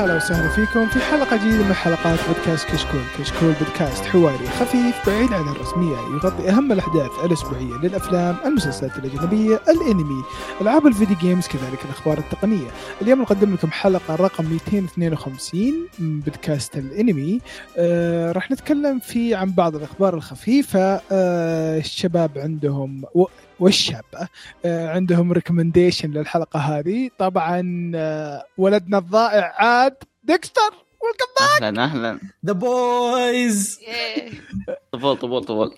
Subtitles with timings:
[0.00, 5.32] هلا وسهلا فيكم في حلقة جديدة من حلقات بودكاست كشكول، كشكول بودكاست حواري خفيف بعيد
[5.32, 10.22] عن الرسمية يغطي أهم الأحداث الأسبوعية للأفلام، المسلسلات الأجنبية، الأنمي،
[10.60, 12.68] ألعاب الفيديو games كذلك الأخبار التقنية.
[13.02, 17.40] اليوم نقدم لكم حلقة رقم 252 من بودكاست الأنمي.
[17.78, 23.04] آه راح نتكلم في عن بعض الأخبار الخفيفة آه الشباب عندهم
[23.60, 23.64] و...
[23.64, 24.28] والشابة
[24.64, 27.10] آه، عندهم recommendation للحلقة هذه.
[27.18, 30.60] طبعا آه، ولدنا الضائع عاد ديكستر.
[31.02, 32.20] welcome أهلا أهلا.
[32.46, 33.80] the boys
[34.92, 35.74] طفول طفول طفول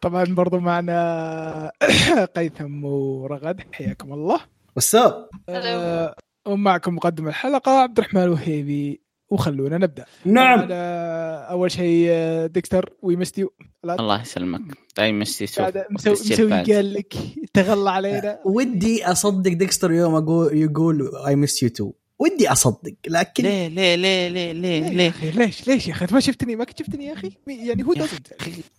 [0.00, 1.72] طبعا برضو معنا
[2.36, 3.60] هيثم ورغد.
[3.72, 4.40] حياكم الله.
[4.76, 6.14] what's up آه،
[6.46, 9.00] ومعكم مقدم الحلقة عبد الرحمن الوهيبي
[9.32, 10.04] وخلونا نبدأ.
[10.24, 10.68] نعم.
[10.70, 13.52] أول شيء آه، ديكستر we missed you
[13.84, 14.60] الله يسلمك.
[14.98, 17.14] مستي شوف قاعد مسوي مسوي قال لك
[17.54, 18.38] تغلى علينا.
[18.56, 23.96] ودي أصدق ديكستر يوم أقول يقول I miss you too ودي أصدق لكن ليه ليه
[23.96, 27.12] ليه ليه ليه يا ليه؟ ليش ليش يا أخي؟ ما شفتني ما كنت شفتني يا
[27.12, 28.28] أخي؟ يعني هو دزنت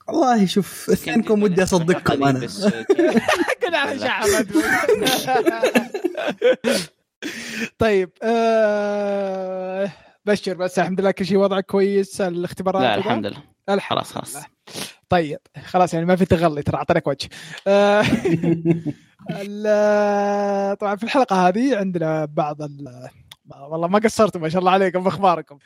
[0.07, 2.47] والله شوف اثنينكم ودي أصدقكم أنا.
[3.61, 4.47] كنا على شعبت
[7.79, 9.91] طيب آه
[10.25, 13.37] بشر بس الحمد لله كل شيء وضعك كويس الاختبارات لا؟ الحمد لله
[13.69, 14.45] الحمد خلاص خلاص لله.
[15.09, 17.29] طيب خلاص يعني ما في تغلي ترى أعطيناك وجه
[17.67, 18.03] آه،
[19.41, 23.09] ال- طبعا في الحلقة هذه عندنا بعض ال
[23.71, 25.57] والله ما قصرتوا ما شاء الله عليكم باخباركم.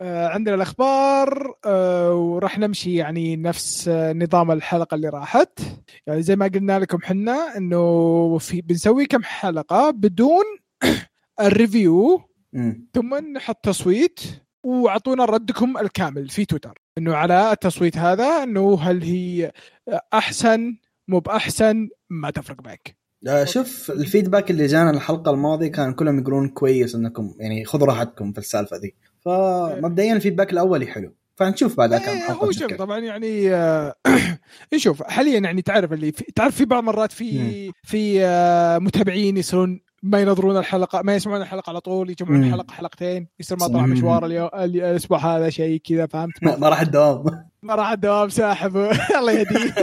[0.00, 5.58] آه، عندنا الأخبار آه، وراح نمشي يعني نفس آه، نظام الحلقة اللي راحت
[6.06, 10.44] يعني زي ما قلنا لكم حنا إنه في بنسوي كم حلقة بدون
[11.40, 12.20] الريفيو.
[12.94, 14.20] ثم نحط تصويت
[14.64, 16.78] وأعطونا ردكم الكامل في تويتر.
[16.98, 19.52] إنه على التصويت هذا إنه هل هي
[20.14, 20.76] أحسن
[21.08, 22.96] مو بأحسن ما تفرق معك.
[23.28, 28.32] آه، شوف الفيدباك اللي جانا الحلقة الماضية كان كلهم يقولون كويس إنكم يعني خذوا راحتكم
[28.32, 28.94] في السالفة ذي.
[29.20, 31.14] فمبدئيا الفيدباك الاولي حلو.
[31.36, 32.74] فنشوف بعد كم إيه، حلقه هو شوف.
[32.74, 33.94] طبعا يعني آه،
[34.74, 39.80] نشوف حاليا يعني تعرف اللي في تعرف في بعض مرات في في آه، متابعين يصيرون
[40.04, 42.44] ما ينظرون الحلقة ما يسمعون الحلقة على طول يجمعون مم.
[42.44, 43.86] الحلقة حلقتين يصير ما طلع.
[43.86, 47.50] مشوار اليوم الأسبوع هذا شيء كذا فهمت؟ ما راح الدوام.
[47.62, 48.76] ما راح الدوام ساحب.
[49.18, 49.74] الله يهديه.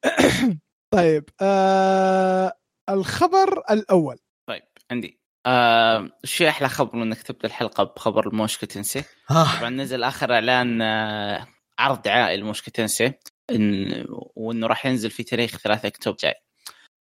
[0.94, 2.52] طيب آه
[2.88, 4.16] الخبر الأول.
[4.48, 5.18] طيب عندي.
[5.46, 10.82] آه شو أحلى خبر إنك تبدأ الحلقة بخبر الموشكو تنسي آه، طبعا نزل آخر إعلان
[10.82, 11.46] آه
[11.78, 13.12] عرض دعائي لموشكو تنسي
[13.50, 14.04] إن
[14.36, 16.34] وإنه راح ينزل في تاريخ 3 أكتوبر جاي.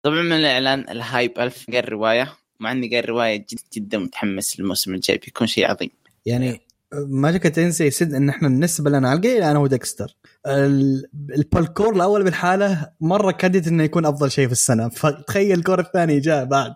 [0.06, 4.94] طبعا من الإعلان الهايب ألف قال الروايه مع إني قال الروايه جد جدا متحمس للموسم
[4.94, 5.90] الجاي بيكون شيء عظيم.
[6.26, 6.60] يعني
[7.08, 10.16] ماجيكا تنسي يسد إن إحنا بالنسبة لنا على القليل أنا وديكستر.
[10.46, 11.04] ال-
[11.36, 14.88] ال cour الأول لحاله مرة كادت إنه يكون أفضل شيء في السنة.
[14.88, 16.74] فتخيل ال cour الثاني جاء بعد.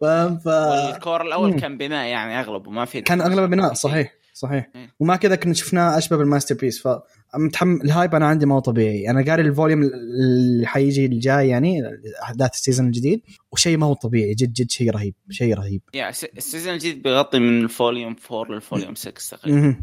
[0.00, 1.60] فاهم؟ ف وال cour الأول.
[1.60, 4.12] كان بناء يعني أغلبه ما في كان اغلب بناء صحيح.
[4.36, 4.94] صحيح إيه.
[5.00, 6.82] ومع كذا كنا شفناه أشبه بال masterpiece
[7.34, 11.48] فمتحم ال hype أنا عندي ما هو طبيعي أنا قاري ال volume اللي حيجي الجاي
[11.48, 11.82] يعني
[12.22, 13.20] احداث ال season الجديد
[13.52, 17.38] وشيء ما هو طبيعي جد جد شيء رهيب شيء رهيب يا ال season الجديد بيغطي
[17.38, 19.76] من ال volume 4 لل volume 6 تقريبا.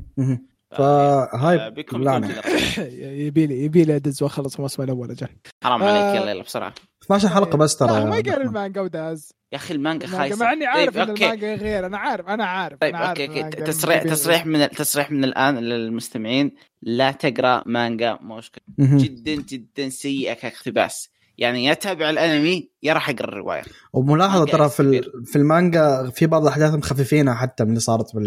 [0.79, 1.73] آه، ف hype.
[1.73, 2.41] بيكون كذا.
[3.25, 5.27] يبي لي يبي لي أدز وأخلص الموسم الأول أجل
[5.63, 5.87] حرام آه.
[5.87, 9.73] عليك يلا يلا بسرعة 12 حلقة بس ترى لا ما قال المانجا وداز يا أخي
[9.73, 10.45] المانجا خايسة.
[10.45, 13.43] مع إني عارف طيب ان المانجا غير أنا عارف أنا عارف طيب أنا عارف okay
[13.43, 13.61] okay.
[13.61, 16.51] تصريح تصريح من تصريح من الآن للمستمعين.
[16.81, 18.97] لا تقرأ مانجا موشكو مهم.
[18.97, 21.09] جدا جدا سيئة كاقتباس.
[21.37, 23.61] يعني يا تابع الأنمي يا راح أقرأ الرواية.
[23.93, 28.17] وملاحظة ترى في في المانجا في بعض الأحداث مخففينها حتى من اللي صارت في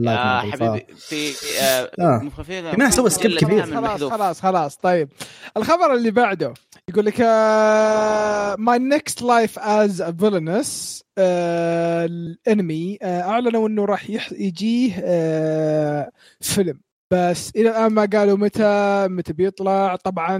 [0.00, 0.20] ال light.
[0.20, 2.20] ف- حبيبي في آه آه.
[2.22, 3.66] مخففين في ناس سووا skip كبير.
[3.66, 4.04] خلاص.
[4.04, 5.08] خلاص خلاص طيب.
[5.56, 6.54] الخبر اللي بعده.
[6.90, 16.10] يقول لك آه، My Next Life as Villainess الانمي آه، أعلنوا إنه راح يجيه آه،
[16.40, 16.80] فيلم.
[17.10, 19.96] بس إلى الآن ما قالوا متى متى بيطلع.
[19.96, 20.38] طبعا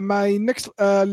[0.00, 0.70] My Next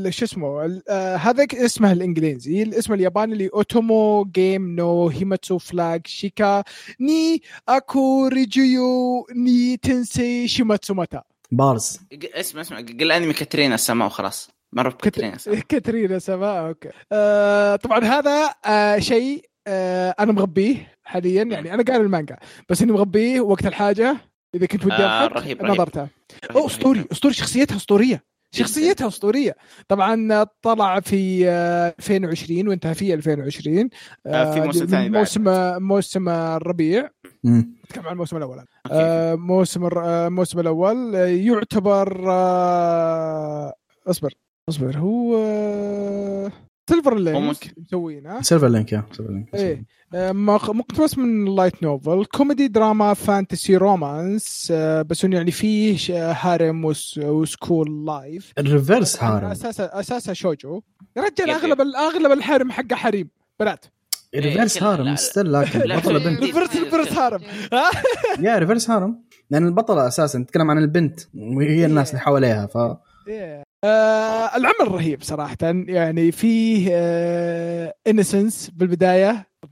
[0.10, 2.64] شو اسمه آه، هذا اسمه الإنجليزي.
[2.64, 6.64] الاسم الياباني اللي اوتومو جيم نو هيماتسو فلاج شيكا
[7.00, 11.24] ない悪役令嬢に転生してしまった.
[11.58, 12.00] بارز.
[12.24, 12.78] اسمع اسمع.
[12.78, 14.50] قل أنمي كاترينا السماء وخلاص.
[14.74, 15.60] مره بكاترينا السماء.
[15.70, 16.90] كاترينا سما أوكي.
[17.12, 21.44] آه طبعا هذا آه شيء آه أنا مغبيه حاليا.
[21.44, 22.38] يعني أنا قاري المانجا
[22.70, 24.18] بس إني مغبيه وقت الحاجة
[24.56, 25.64] إذا كنت ودي آه، رهيب،.
[25.64, 26.10] نظرتها.
[26.52, 28.24] أسطوري أسطوري شخصيتها أسطورية.
[28.54, 29.56] شخصيتها أسطورية
[29.88, 33.90] طبعا طلع في آه، 2020 وانتهى في 2020
[34.26, 35.18] آه، في موسم ثاني بعد.
[35.20, 35.44] موسم
[35.84, 37.10] موسم الربيع.
[37.46, 38.58] نتكلم عن الموسم الأول.
[38.58, 38.68] okay.
[38.92, 43.74] آه، موسم الر- آه، الموسم الأول آه، يعتبر آه،
[44.08, 44.34] اصبر
[44.70, 46.52] اصبر هو آه،
[46.90, 48.42] Silver Link مس- مسوينه.
[48.42, 49.04] سيلفر Link يا.
[49.12, 49.86] Silver Link إيه.
[50.14, 55.98] آه، مق- مقتبس من light novel comedy دراما fantasy romance آه، بس إنه يعني فيه
[55.98, 60.82] ش- harem وس- و school life ال reverse harem أساسا أساسا 少女.
[61.18, 63.30] يا رجال أغلب أغلب ال harem حقه حريم.
[63.60, 63.86] بنات.
[64.36, 66.44] reverse كذا- لا- harem still لكن في- بنت.
[66.44, 67.42] reverse reverse harem
[68.40, 69.20] يا reverse harem
[69.50, 73.63] لأن البطلة أساسا نتكلم عن البنت وهي الناس اللي حواليها ف Yeah.
[73.84, 75.58] آه العمل رهيب صراحة.
[75.88, 78.72] يعني فيه آه innocence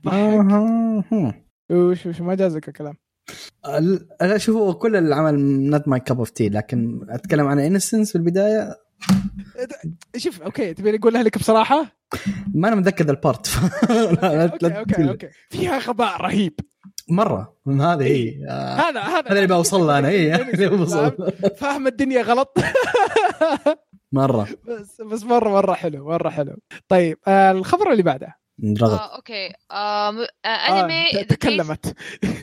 [0.06, 1.34] آه.
[1.70, 2.94] وش وش ما جازك الكلام.
[3.68, 8.18] ال- لا شوفوا كل العمل not my cup of tea لكن أتكلم عن innocence في
[8.18, 8.76] البدايه
[10.16, 11.96] شوف okay تبي اقولها لك بصراحة؟
[12.54, 13.50] ما أنا متذكر ذا البارت
[13.90, 15.08] okay okay.
[15.08, 15.28] okay.
[15.50, 16.60] فيها غباء رهيب.
[17.08, 17.56] مرة.
[17.68, 18.46] هذه هي.
[18.48, 19.18] آه، هذا هذا.
[19.26, 20.08] هذا اللي بوصل له أنا.
[20.08, 21.32] اي اللي بوصل.
[21.56, 22.58] فاهم الدنيا غلط.
[24.12, 24.48] مرة.
[24.64, 26.56] بس بس مرة مرة حلو مرة حلو.
[26.88, 28.36] طيب آه الخبر اللي بعده.
[28.82, 29.52] رغد آه، okay.
[29.70, 31.96] آه، آه أنمي Case- تكلمت.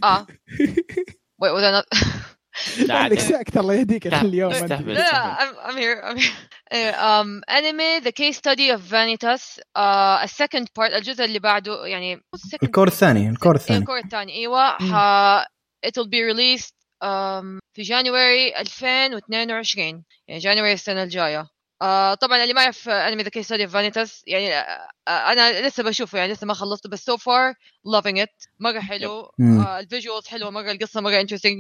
[0.04, 0.26] آه.
[1.44, 4.52] Wait was I not عندك ساكت الله يهديك اليوم.
[4.52, 6.34] لا لا I'm, I'm here I'm here.
[6.74, 9.60] Anyway, um, anime The Case Study of Vanitas.
[9.78, 12.22] uh, a second part الجزء اللي بعده يعني
[12.64, 13.80] ال cour الثاني ال cour إيه، الثاني.
[13.80, 14.34] ال cour الثاني.
[14.34, 15.44] إيوه ح...
[15.88, 16.74] it will be released
[17.04, 21.48] um, في January 2022 يعني January السنة الجاية.
[21.82, 25.84] آه طبعا اللي ما يعرف أنمي The Case of Vanitas يعني آه آه، أنا لسه
[25.84, 27.54] بشوفه يعني لسه ما خلصته بس so far
[27.88, 29.12] loving it مرة حلو.
[29.42, 31.56] آه ال visuals حلوة مرة القصة مرة interesting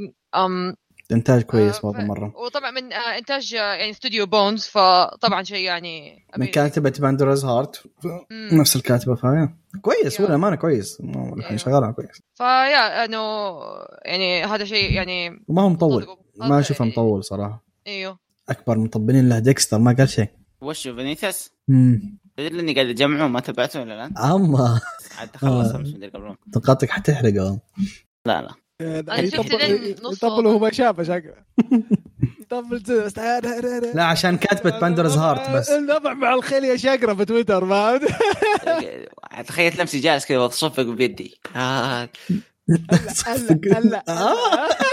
[1.11, 5.65] إنتاج كويس آه، برضه ف- مرة وطبعا من آه إنتاج يعني استوديو Bones فطبعا شيء
[5.65, 6.45] يعني من.
[6.45, 7.83] كاتبة Pandora's Heart.
[8.31, 9.49] نفس الكاتبة فهي
[9.81, 10.21] كويس.
[10.21, 11.57] ولا ما كويس مو- الحين أيوه.
[11.57, 13.49] شغالها كويس فيا انه
[14.05, 16.07] يعني هذا شيء يعني وما هو مطول.
[16.37, 20.27] ما أشوفه يعني- مطول صراحة إيوه أكبر مطبلين له ديكستر ما قال شيء.
[20.61, 24.81] وش Vanitas؟ امم تدري إني قاعد أجمعه ما تبعته ولا لا؟ أما.
[25.19, 25.75] عاد خلص آه.
[25.75, 27.59] امس مدري قبل نقاطك حتحرقه.
[28.25, 28.51] لا لا.
[30.03, 31.33] نص يطبل وهو ما شافه شكله
[32.41, 35.69] يطبل زي- لا عشان كاتبة باندوراز هارت بس.
[35.79, 37.99] النبع مع الخيل يا شاقرة في تويتر ما
[39.47, 41.39] تخيلت نفسي جالس كذا واتصفق بيدي.
[41.55, 42.09] آه.
[43.65, 44.83] هلا هلا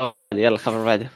[0.00, 0.14] آه.
[0.34, 1.10] يلا خبر بعده.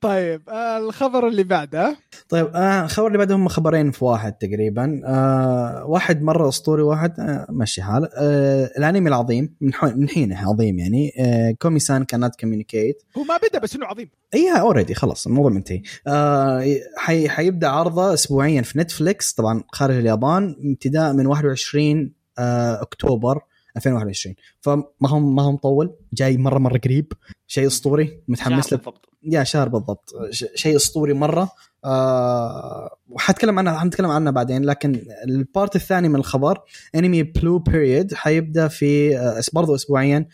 [0.00, 1.96] طيب آه، الخبر اللي بعده.
[2.28, 5.00] طيب آه الخبر اللي بعده هم خبرين في واحد تقريبا.
[5.06, 8.08] آه واحد مره أسطوري واحد آه مشي حال.
[8.16, 11.12] آه الأنمي العظيم من, حينه عظيم يعني.
[11.18, 14.10] آه كومي سان كانت كوميونيكيت هو ما بدأ بس إنه عظيم.
[14.34, 15.82] اي already خلاص الموضوع منتهي.
[16.06, 16.64] آه
[16.96, 23.40] حي حيبدأ عرضه اسبوعيا في نتفليكس طبعا خارج اليابان ابتداء من 21 آه أكتوبر.
[23.76, 27.12] 2021 فما هو ما هو مطول جاي مرة مرة قريب.
[27.46, 28.78] شيء أسطوري متحمس له.
[28.78, 29.08] بالضبط.
[29.22, 30.12] يا شهر بالضبط.
[30.54, 31.48] شيء أسطوري مرة.
[31.84, 36.60] آه وحتكلم عنها حنتكلم عنها بعدين لكن البارت الثاني من الخبر
[36.94, 40.28] انمي Blue Period حيبدأ في آه برضو اسبوعيا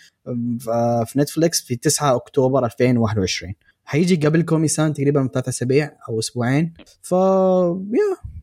[0.68, 3.54] آه، في نتفليكس في 9 أكتوبر 2021
[3.90, 7.12] حيجي قبل كومي سان تقريبا ثلاث أسابيع أو أسبوعين ف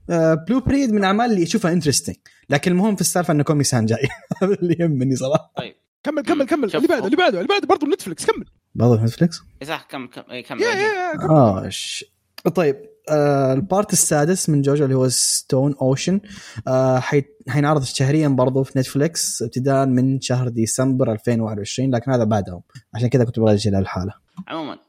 [0.10, 2.15] يا Blue Period من الاعمال اللي أشوفها interesting
[2.50, 4.07] لكن المهم في السالفة إن كومي سان جاي
[4.41, 5.53] هذا اللي يهمني صراحة
[6.03, 6.75] كمل كمل كمل شوف.
[6.75, 8.45] اللي بعده اللي بعده اللي بعده برضه نتفلكس كمل
[8.75, 10.83] برضه نتفليكس إيه صح كم كم إيه كم يا بعدين.
[10.83, 11.29] يا يا كمل.
[11.29, 11.69] آه.
[12.55, 12.75] طيب
[13.10, 16.19] آه البارت السادس من جوجو اللي هو Stone Ocean
[16.67, 17.24] آه حي...
[17.48, 22.62] حينعرض شهريا برضو في نتفليكس ابتداء من شهر ديسمبر 2021 لكن هذا بعدهم
[22.93, 24.13] عشان كذا كنت أبغى أجي الحاله
[24.48, 24.87] عموما.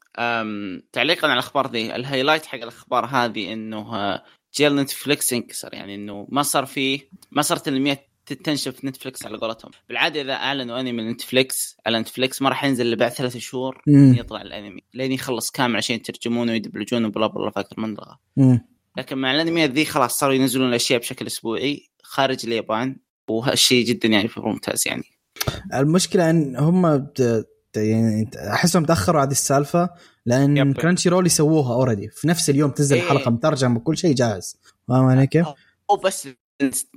[0.93, 4.25] تعليقا على الأخبار دي ال highlight حق الأخبار هذه إنه آه،
[4.57, 9.39] jail Netflix انكسر يعني إنه ما صار في ما صارت الانميات تنشف في Netflix على
[9.39, 13.37] قولتهم بالعادة إذا أعلنوا أنمي من Netflix على Netflix ما راح ينزل إلا بعد ثلاث
[13.37, 13.83] شهور.
[14.19, 18.19] يطلع الأنمي لين يخلص كامل عشان يترجمونه ويدبلجونه و blah blah فاكر منطقه.
[18.97, 22.97] لكن مع الانميات ذي خلاص صاروا ينزلون الأشياء بشكل أسبوعي خارج اليابان
[23.29, 25.05] وهالشيء جدا يعني ممتاز يعني
[25.75, 27.07] المشكلة إن هم.
[27.77, 29.91] يعني احسهم تاخروا على هذه السالفة
[30.27, 30.77] لأن yep.
[30.77, 33.03] Crunchyroll يسووها already في نفس اليوم تنزل إيه.
[33.03, 34.57] الحلقة مترجم وكل شيء جاهز
[34.89, 35.47] فاهم علي كيف؟
[35.91, 36.29] أو بس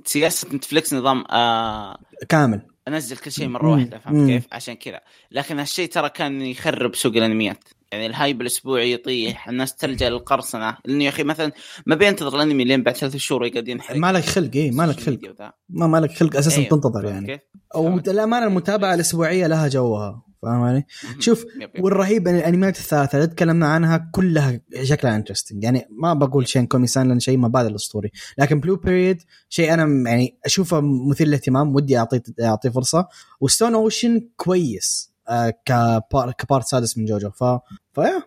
[0.04, 1.98] سياسة Netflix نظام آه
[2.28, 3.70] كامل أنزل كل شيء مرة.
[3.70, 3.98] واحدة.
[3.98, 5.00] فهمت كيف؟ عشان كذا
[5.30, 10.76] لكن هالشيء ترى كان يخرب سوق الأنميات يعني ال hype الأسبوعي يطيح الناس تلجأ للقرصنة
[10.84, 11.52] لأنه يا أخي مثلا
[11.86, 15.00] ما بينتظر الأنمي لين بعد ثلاث شهور يقعد ينحرق ما لك خلق إيه ما لك
[15.00, 15.20] خلق.
[15.68, 17.40] ما ما لك خلق أساسا أيوه، تنتظر يعني؟
[17.74, 20.84] أو الامانه المتابعة الأسبوعية لها جوها فاهم علي؟
[21.18, 21.84] شوف yep yep.
[21.84, 27.08] والرهيب ان الانميات الثلاثة اللي تكلمنا عنها كلها شكلها interesting يعني ما بقول شيء Komi-san
[27.08, 32.22] لأن شيء مبدئيا اسطوري لكن Blue Period شيء أنا يعني أشوفه مثير للاهتمام ودي اعطيه
[32.40, 33.08] اعطيه فرصة.
[33.40, 37.30] و Stone Ocean كويس آه ك part ك part سادس من JoJo.
[37.30, 37.44] ف
[37.92, 38.22] فيا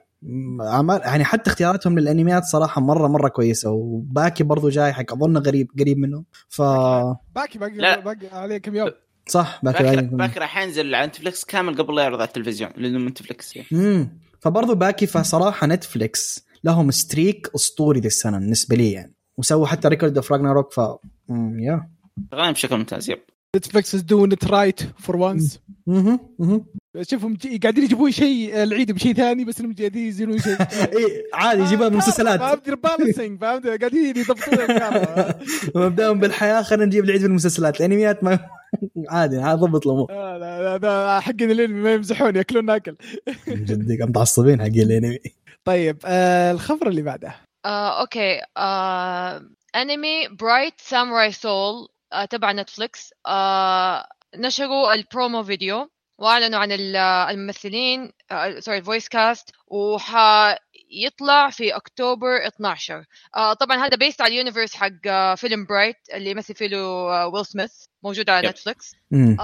[0.61, 3.71] اعمال يعني حتى اختياراتهم للانميات صراحة مره مرة كويسة.
[3.71, 6.61] و Baki برضو جاي حق أظن قريب قريب منه ف
[7.35, 7.99] باقي لا.
[7.99, 8.91] باقي عليه كم يوم.
[9.29, 12.71] صح Baki باكر Baki باكر راح ينزل على Netflix كامل قبل لا يعرض على التلفزيون
[12.77, 13.67] لأنه من Netflix يعني.
[13.73, 19.13] امم فبرضو Baki فصراحة Netflix لهم streak أسطوري ذي السنة بالنسبة لي يعني.
[19.37, 20.77] وسووا حتى Record of Ragnarok ف
[21.59, 21.89] yeah
[22.31, 23.19] شغالين بشكل ممتاز yep.
[23.55, 25.59] Netflix is doing it right for once.
[27.01, 30.61] شوفهم قاعدين يجيبون شيء العيد بشيء ثاني بس إنهم قاعدين يزينون شيء.
[30.97, 34.57] اي عادي يجيبها من المسلسلات فهمت balancing فهمت؟ قاعدين يضبطون.
[35.85, 38.39] مبدأهم بالحياة خلينا نجيب العيد في المسلسلات الانميات ما
[39.09, 40.11] عادي عادي ضبط الأمور.
[40.11, 42.95] آه، لا لا لا حقين الانمي ما يمزحون ياكلون ناكل.
[43.47, 45.19] جدك متعصبين حق الانمي
[45.65, 47.35] طيب آه الخبر اللي بعده.
[47.65, 49.41] آه، okay آه،
[49.75, 54.05] أنمي Bright Samurai Soul آه، تبع Netflix آه،
[54.35, 55.89] نشروا ال promo video
[56.19, 59.51] وأعلنوا عن ال- الممثلين آه، sorry ال voice cast
[60.95, 65.95] وحيطلع في أكتوبر 12 آه، طبعا هذا based على ال universe حق آه، فيلم Bright
[66.13, 67.71] اللي يمثل فيه آه، ويل سميث
[68.03, 68.47] موجود على
[69.11, 69.37] مم.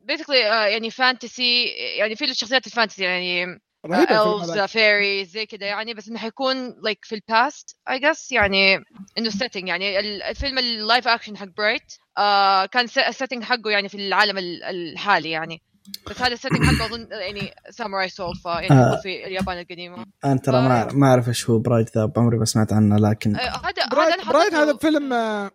[0.00, 0.38] basically
[0.72, 1.64] يعني fantasy
[1.98, 3.60] يعني في له شخصيات ال fantasy يعني
[4.08, 4.66] elves هذا.
[4.66, 8.74] fairy زي كذا يعني بس إنه حيكون like في ال past I guess يعني
[9.18, 13.70] إنه setting يعني ال- الفيلم ال live action حق Bright آه كان ال setting حقه
[13.70, 15.62] يعني في العالم ال- الحالي يعني
[16.10, 19.00] بس هذا ال setting حقه اظن يعني Samurai Soul فيعني آه.
[19.02, 22.72] في اليابان القديمه أنا ترى ما ما أعرف إيش هو Bright ذا عمري ما سمعت
[22.72, 25.50] عنه لكن آه، هذا Bright حطيته- هذا فيلم آه،.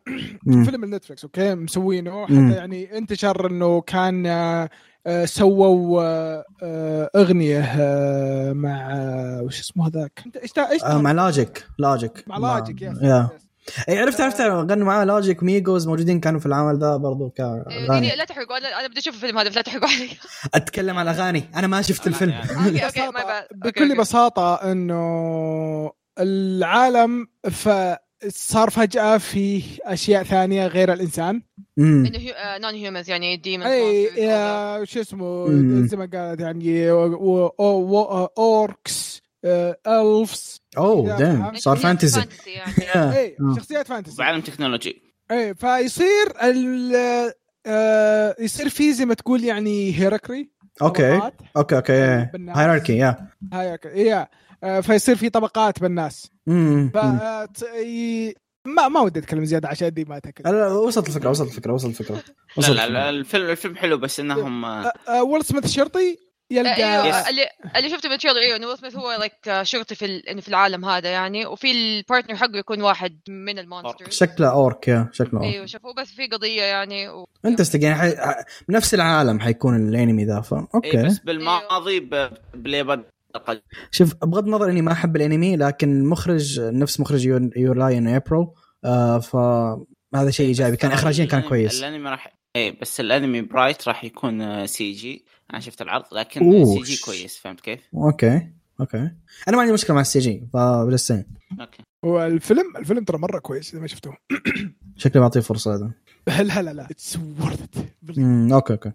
[0.66, 2.26] فيلم ال Netflix okay مسوينه.
[2.26, 4.70] حتى يعني انتشر إنه كان آه،
[5.08, 6.44] آه، سووا
[7.16, 7.74] أغنية
[8.54, 8.90] مع
[9.42, 10.24] وش اسمه هذاك
[10.72, 13.49] إيش مع Logic Logic مع Logic yes.
[13.90, 17.88] اي عرفت عرفت غنوا معاه Logic Migos موجودين كانوا في العمل ذا برضو إيه، كاغاني
[18.00, 18.58] دقيقة، لا تحرقوا.
[18.80, 20.10] أنا بدي أشوف الفيلم هذا بس لا تحرقوا علي.
[20.56, 21.44] أتكلم على أغاني.
[21.56, 22.32] أنا ما شفت الفيلم.
[22.34, 27.70] okay okay ببساطة- ما بعد بكل بساطة إنه العالم ف
[28.28, 31.42] صار فجأة في أشياء ثانية غير الإنسان.
[31.78, 32.20] إنه
[32.58, 35.48] non humans يعني demons أي شو اسمه.
[35.88, 39.22] زي ما قالت يعني و- و- و- orcs.
[39.46, 41.56] آه، elves oh damn.
[41.56, 42.72] صار fantasy يعني
[43.18, 43.56] اي آه.
[43.58, 46.96] شخصيات fantasy بعالم technology اي فيصير ال
[47.66, 50.52] آه، يصير في زي ما تقول يعني هيركري
[50.82, 51.22] okay.
[51.58, 52.58] okay okay بالناس.
[52.58, 54.28] hierarchy yeah هاي yeah
[54.64, 56.92] آه، فيصير في طبقات بالناس مم.
[56.94, 58.34] ف آه، ت- ي-
[58.66, 62.00] ما ما ودي أتكلم زيادة عشان دي ما تاكل لا وصلت الفكرة وصلت الفكرة وصلت
[62.02, 62.22] الفكرة لا
[62.58, 63.10] وصلت لا, لا الفكرة.
[63.10, 64.94] الفيلم الفيلم حلو بس إنهم آه،
[65.32, 66.18] ويل سميث الشرطي
[66.52, 67.28] يلقى إيوه Yes.
[67.30, 67.46] اللي
[67.78, 70.86] اللي شفته بال trailer إيوه إنه ويل سميث هو like شرطي في ال- في العالم
[70.86, 74.10] هذا يعني وفي ال partner حقه يكون واحد من ال monsters.
[74.14, 77.28] شكله orc yeah شكله orc إيوه شافوه بس في قضية يعني و...
[77.46, 78.14] interesting يعني حي...
[78.70, 83.04] بنفس العالم حيكون الانمي ذا ف إيه okay بس بالماضي ب- باليابان
[83.46, 87.97] قد- شوف بغض النظر إني ما أحب الانمي لكن المخرج نفس مخرج Your- Your Lie
[87.97, 88.54] in April
[88.86, 90.78] آه فهذا شيء إيجابي.
[90.78, 91.80] كان اخراجيا كان الأنمي- كويس.
[91.84, 96.84] الأنمي راح إيه بس الأنمي Bright راح يكون CG أنا شفت العرض لكن أوه.
[96.84, 98.48] CG كويس فهمت كيف؟ okay
[98.80, 98.98] okay.
[99.48, 101.26] أنا ما عندي مشكلة مع ال CG فبلسين.
[101.62, 101.84] okay.
[102.06, 104.18] والفيلم الفيلم ترى مرة كويس إذا ما شفتوه
[104.98, 105.92] شكلي بعطيه فرصة هذا
[106.44, 107.60] لا لا لا it's worth
[108.52, 108.92] okay okay.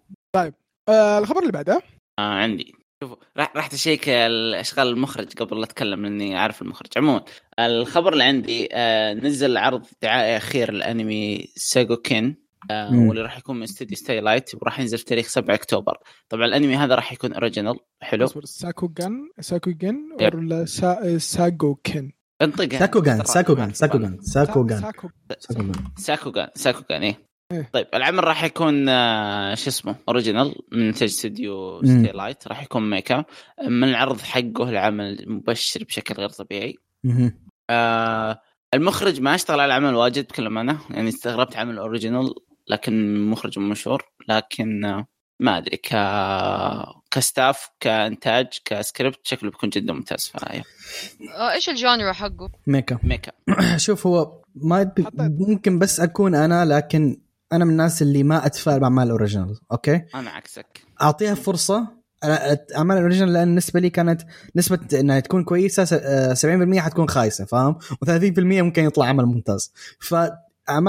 [1.18, 1.82] الخبر اللي بعده؟
[2.18, 2.74] آه عندي.
[3.02, 6.88] شوفوا راح راح اشيك اشغال المخرج قبل لا أتكلم لأني عارف المخرج.
[6.96, 7.24] عموما
[7.58, 12.43] الخبر اللي عندي آه نزل عرض دعائي أخير لأنمي Sakugan آه.
[12.70, 15.98] واللي راح يكون من استوديو Satelight وراح ينزل في تاريخ 7 أكتوبر.
[16.28, 18.24] طبعا الأنمي هذا راح يكون original حلو.
[18.24, 20.34] اصبر Sakugan Sakugan yep.
[20.34, 21.18] ولا سا...
[21.18, 22.78] Sakugan انطقها.
[22.78, 25.08] Sakugan Sakugan Sakugan Sakugan Saku-
[25.38, 27.18] Sakugan Sakugan Sakugan إيه.
[27.52, 27.70] إيه.
[27.72, 32.02] طيب العمل راح يكون آه، شو اسمه original من انتاج استوديو مم.
[32.04, 33.24] Satelight راح يكون mecha.
[33.68, 36.74] من العرض حقه العمل مبشر بشكل غير طبيعي.
[37.70, 38.40] آه
[38.74, 42.34] المخرج ما اشتغل على العمل واجد بكل امانه يعني استغربت عمل original
[42.68, 44.80] لكن مخرج مشهور لكن
[45.40, 45.88] ما أدري ك
[47.10, 50.62] ك staff كإنتاج كسكريبت شكله بيكون جدا ممتاز فهي
[51.36, 52.98] آه إيش ال genre حقه؟ mecha.
[53.02, 53.32] mecha.
[53.76, 54.92] شوف هو ما.
[55.18, 57.20] ممكن بس أكون أنا لكن
[57.52, 60.80] أنا من الناس اللي ما أتفائل باعمال ال original okay؟ أنا عكسك.
[61.02, 62.04] أعطيها فرصة.
[62.24, 64.22] أنا- أعمال ال original لأن بالنسبة لي كانت
[64.56, 69.72] نسبة إنها تكون كويسة س- آه، 70% حتكون خايسة فاهم؟ و30% ممكن يطلع عمل ممتاز.
[70.00, 70.38] فاعمال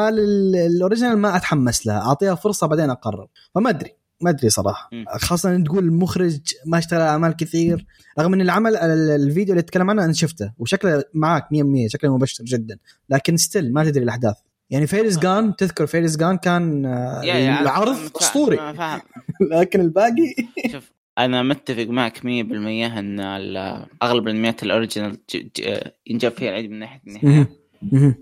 [0.10, 3.28] ال- ال original ما أتحمس لها أعطيها فرصة بعدين أقرر.
[3.56, 3.92] فما أدري
[4.22, 4.90] ما أدري صراحة.
[5.18, 7.86] خاصة إن تقول المخرج ما اشتغل على أعمال كثير
[8.20, 12.44] رغم إن العمل ال- الفيديو اللي تتكلم عنه أنا شفته وشكله معاك 100% شكله مبشر
[12.44, 12.78] جدا.
[13.10, 14.36] لكن still ما تدري الأحداث.
[14.70, 17.22] يعني Fairy Gone تذكر Fairy Gone كان آه،
[17.62, 18.56] العرض أسطوري.
[19.52, 20.36] لكن الباقي؟
[20.72, 23.20] شوف أنا متفق معك 100% إن
[24.04, 24.64] أغلب الأنميات
[25.62, 27.50] ج- ينجاب فيها العيد من ناحيه النهايه.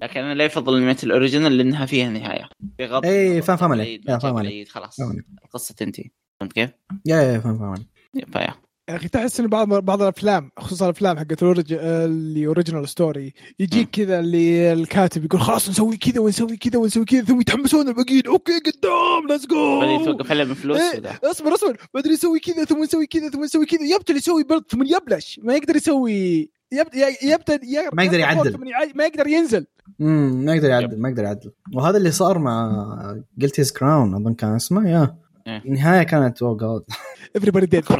[0.01, 3.71] لكن أنا لا يفضل الانميات ال original لأنها فيها نهاية بغض إيه، النظر فاهم- فاهم
[3.71, 4.01] عليك.
[4.09, 4.67] ما فاهم عليك.
[4.69, 4.97] خلاص.
[5.45, 6.69] القصة تنتهي فهمت كيف؟
[7.05, 7.87] yeah yeah فاهم فاهم عليك.
[8.33, 8.53] فيا
[8.89, 13.33] يا أخي تحس إن بعض بعض الأفلام خصوصا الأفلام حقت ال orig- اللي original story
[13.59, 18.27] يجيك كذا اللي الكاتب يقول خلاص نسوي كذا ونسوي كذا ونسوي كذا ثم يتحمسون الباقيين
[18.27, 21.19] okay قدام let's go بعدين توقف عليه من فلوس إيه،.
[21.23, 24.83] اصبر اصبر بعدين يسوي كذا ثم يسوي كذا ثم يسوي كذا يبتل يسوي بلد ثم
[24.83, 28.57] يبلش ما يقدر يسوي يبت- يبتل ي- ما يقدر يعدل.
[28.95, 29.65] ما يقدر ينزل.
[30.01, 31.51] امم ما يقدر يعدل ما يقدر يعدل.
[31.75, 32.85] وهذا اللي صار مع
[33.37, 35.15] Guilty Crown أظن كان اسمه yeah.
[35.47, 35.61] إيه.
[35.65, 36.83] النهاية كانت oh god
[37.37, 37.83] everybody dead.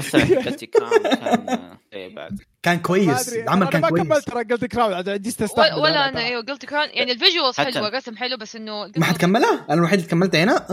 [0.73, 2.39] كان كان إيه بعد.
[2.63, 3.33] كان ما كويس.
[3.33, 4.03] العمل أنا كان ما كويس.
[4.03, 6.25] كملت ترى Guilty Crown عاد جيت استحمل ولا, ولا أنا.
[6.25, 9.73] أيوه Guilty Crown يعني ال visuals حلوة الرسم حلو بس إنه ما حد كمله أنا
[9.73, 10.65] الوحيد اللي كملت هنا؟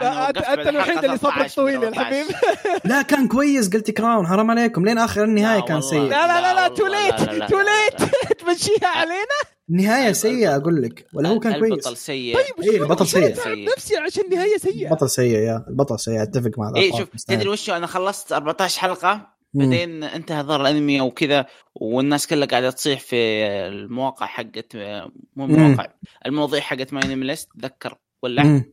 [0.00, 2.00] أنا انت الوحيد اللي صبرك 13 طويل يا 14.
[2.00, 2.36] الحبيب.
[2.84, 4.84] لا كان كويس قلت كراون حرام عليكم.
[4.84, 5.80] لين آخر النهاية كان.
[5.80, 6.00] سيء.
[6.00, 7.58] لا لا لا لا تو ليت تو.
[7.58, 8.10] ليت
[8.40, 9.38] تمشيها علينا؟
[9.70, 11.06] نهايه الب- سيئة أقول لك.
[11.14, 11.98] ولا هو كان البطل كويس.
[11.98, 12.36] سيء.
[12.36, 13.34] طيب إيه، البطل سيء.
[13.76, 15.64] نفسي عشان النهاية سيئة؟ البطل سيء يا.
[15.68, 17.00] البطل سيء أتفق مع ذا اي القول.
[17.00, 17.24] شوف.
[17.28, 19.14] تدري وشو أنا خلصت 14 حلقة.
[19.14, 19.37] مم.
[19.54, 25.54] بعدين انتهى ظهر الأنمي وكذا والناس كلها قاعدة تصيح في المواقع حقت مو مم.
[25.54, 25.86] المواقع
[26.26, 28.64] المواضيع حقت MyAnimeList تذكر ولا.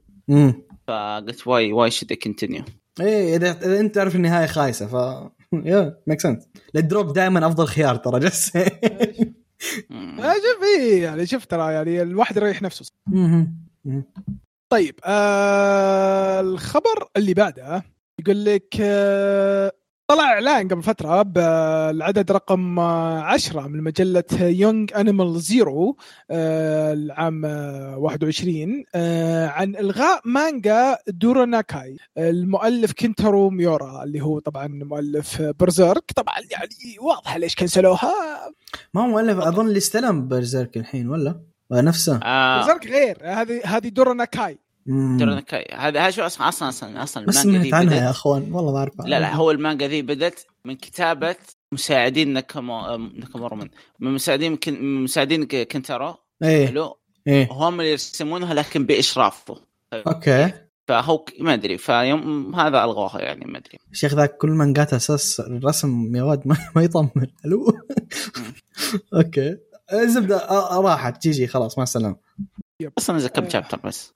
[0.87, 2.63] فقلت why why should continue
[3.01, 4.93] إيه إذا إذا أنت تعرف النهاية خايسة ف
[5.53, 8.51] yeah make sense ال drop دائما أفضل خيار ترى جس
[10.45, 12.91] شوف إيه يعني شوف ترى يعني الواحد يريح نفسه.
[14.69, 17.83] طيب آه الخبر اللي بعده
[18.19, 19.71] يقول لك آه
[20.07, 25.97] طلع إعلان قبل فترة بالعدد رقم آه، 10 من مجلة Young Animal Zero
[26.31, 34.67] آه العام آه، 21 آه عن إلغاء مانجا دورانكي المؤلف كنتارو ميورا اللي هو طبعا
[34.67, 36.69] مؤلف Berserk طبعا يعني
[37.01, 38.13] واضحة ليش كنسلوها.
[38.93, 41.39] ما هو مؤلف أظن اللي استلم Berserk الحين ولا؟
[41.69, 42.19] ولا نفسه.
[42.23, 42.57] آه.
[42.59, 43.17] Berserk غير.
[43.23, 43.89] هذه هذه
[44.25, 48.77] كي- هذا هذا شو أصلا أصلا أصلا ما المانجا سمعت عنها يا أخوان والله ما
[48.77, 51.35] اعرفها لا لا هو المانجا ذي بدت من كتابة
[51.71, 53.69] مساعدين ناكامو ناكامورو من
[53.99, 54.73] مساعدين كن...
[54.73, 56.15] من مساعدين كنتارو.
[56.43, 56.67] إيه.
[56.67, 57.47] حلو؟ إيه.
[57.51, 59.61] هم اللي يرسمونها لكن بإشرافه.
[59.93, 60.51] okay.
[60.87, 63.79] فهو ما أدري فيوم هذا الغوها يعني ما أدري.
[63.91, 67.27] الشيخ ذاك كل مانجات أساس الرسم يا ولد ما, ما يطمن.
[67.45, 67.65] ألو
[69.15, 69.57] okay.
[69.93, 70.37] الزبده
[70.79, 72.15] راحت GG خلاص مع السلامة.
[72.97, 73.49] أصلا كم.
[73.49, 74.13] chapter بس.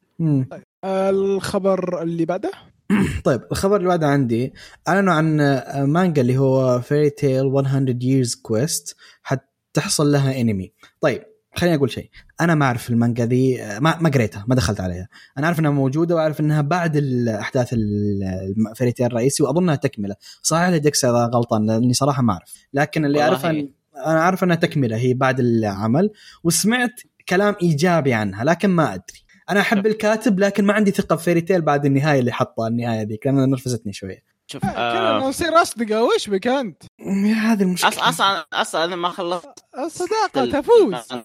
[0.84, 2.52] آه الخبر اللي بعده؟
[3.26, 4.54] طيب الخبر اللي بعده عندي
[4.88, 11.24] أعلنوا عن آه، مانجا اللي هو Fairy Tail 100 Years Quest حتحصل لها انمي طيب
[11.56, 12.10] خليني أقول شيء.
[12.42, 15.08] أنا ما أعرف المانجا ذي آه، ما ما قريتها ما دخلت عليها.
[15.38, 20.16] أنا عارف إنها موجودة وأعرف إنها بعد الأحداث ال Fairy Tail الرئيسي واظنها تكملة.
[20.42, 22.68] صحيح لي ديكس إذا غلطان لأني صراحة ما أعرف.
[22.74, 23.66] لكن اللي اعرفه أن-
[24.06, 26.10] أنا عارف إنها تكملة هي بعد العمل
[26.44, 29.29] وسمعت كلام إيجابي عنها لكن ما أدري.
[29.50, 33.02] أنا أحب الكاتب لكن ما عندي ثقة في Fairy Tail بعد النهاية اللي حطها النهاية
[33.02, 34.24] ذيك لانها نرفزتني شوية.
[34.48, 37.90] شوف كذا آه نصير أصدقاء وش بك أنت؟ yeah هذه المشكلة.
[37.90, 41.24] أصلا أصلا أصلا أنا ما خلصت الصداقة تفوز.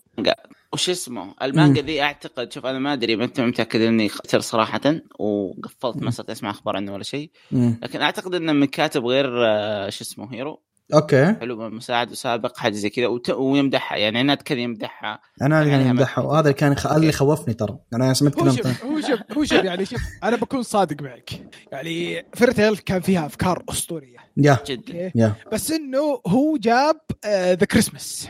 [0.72, 4.80] وش اسمه؟ المانجا ذي أعتقد شوف أنا ما أدري ما أنت متأكد إني خسر صراحة
[5.18, 7.30] وقفلت ما صرت أسمع أخبار عنه ولا شيء.
[7.52, 10.62] لكن أعتقد إنه من كاتب غير آه، شو اسمه هيرو.
[10.94, 11.34] okay.
[11.40, 13.98] حلو مساعد سابق حاجة زي كذا وت- ويمدحها.
[13.98, 15.20] يعني عناد كذا يمدحها.
[15.42, 16.86] أنا اللي عليها امدحها وهذا اللي كان خ...
[16.86, 17.78] اللي خوفني ترى.
[17.94, 18.92] أنا سمعت هو كلام شوف ثاني.
[18.94, 21.30] هو شوف هو شوف يعني شوف أنا بكون صادق معك.
[21.72, 24.16] يعني Fairy Tail كان فيها أفكار أسطورية.
[24.36, 24.58] yeah.
[24.66, 25.12] جدا.
[25.14, 25.34] yeah.
[25.52, 28.28] بس إنه هو جاب ذا كريسماس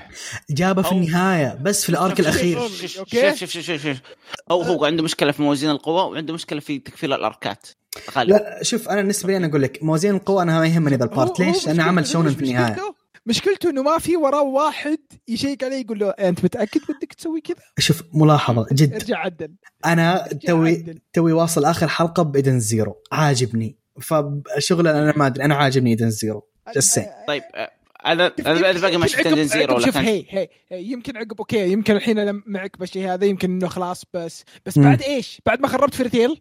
[0.51, 2.59] جابه في أو- النهاية بس في ال arc الأخير.
[2.59, 3.09] شوف- شوف.
[3.09, 3.97] شوف شوف شوف شوف
[4.51, 7.67] هو هو عنده مشكلة في موازين القوى وعنده مشكلة في تكفيل الأركات.
[8.17, 11.12] لا شوف أنا بالنسبة لي أنا أقول لك موازين القوى أنا ما يهمني ذا ال
[11.12, 12.77] part ليش؟ لأنه عمل شونن في النهاية
[13.27, 17.57] مشكلته إنه ما في وراه واحد يشيك عليه يقول له أنت متأكد بدك تسوي كذا؟
[17.79, 19.55] شوف ملاحظة جد ارجع عدل
[19.87, 21.01] أنا توي.
[21.13, 26.11] توي واصل آخر حلقة ب Edens Zero عاجبني فشغل أنا ما أدري أنا عاجبني Edens
[26.11, 26.49] Zero.
[27.29, 27.71] طيب آه،
[28.07, 31.97] أنا أنا باقي ما شفت Edens Zero شوف هي هي هي، يمكن عقب okay يمكن
[31.97, 34.79] الحين أنا معك بالشيء هذا يمكن إنه خلاص بس بس.
[34.79, 36.41] بعد إيش؟ بعد ما خربت Fairy Tail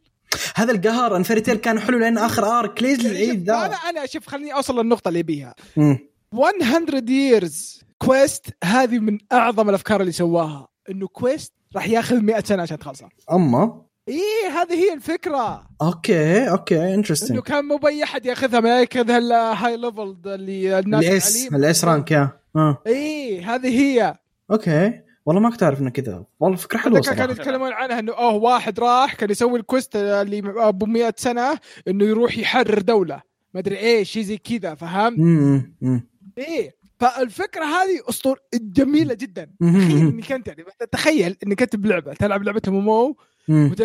[0.56, 4.06] هذا القهر ان Fairy Tail كان حلو لأن آخر arc ليش العيد أنا ذا؟ أنا
[4.06, 6.00] شوف خليني أوصل للنقطة اللي بيها مم.
[6.34, 10.68] 100 years quest هذه من أعظم الأفكار اللي سواها.
[10.90, 13.10] إنه quest راح ياخذ 100 سنة عشان تخلصها.
[13.32, 15.68] أما؟ إيه هذه هي الفكرة.
[15.82, 20.80] okay okay إنه interesting كان مو بأي أحد ياخذها ما ياخذها ال high level اللي
[20.80, 21.48] الناس ال S.
[21.54, 22.82] ال S rank yeah آه.
[22.88, 24.16] إيه هذه هي.
[24.52, 25.02] okay.
[25.26, 26.26] والله ما كنت أعرف إنه كذا.
[26.40, 27.42] والله فكرة حلوة ذكر كانوا صراحة.
[27.42, 32.06] يتكلمون عنها إنه أوه واحد راح كان يسوي ال quest اللي أبو 100 سنة إنه
[32.06, 33.22] يروح يحرر دولة.
[33.54, 36.08] ما أدري إيش شيء زي كذا فهمت؟ مم، مم.
[36.38, 36.76] إيه.
[37.00, 39.50] فالفكرة هذه أسطورية جميلة جدا.
[39.62, 43.18] تخيل إنك أنت يعني تخيل إنك أنت بلعبة تلعب لعبة مو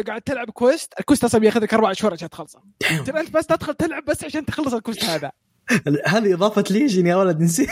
[0.06, 2.62] قاعد تلعب quest ال quest أصلا بياخذ لك أربع شهور عشان تخلصه.
[3.06, 5.32] ترى انت بس تدخل تلعب بس عشان تخلص ال quest هذا.
[6.06, 7.68] هذه إضافة ليجن يا ولد نسيت.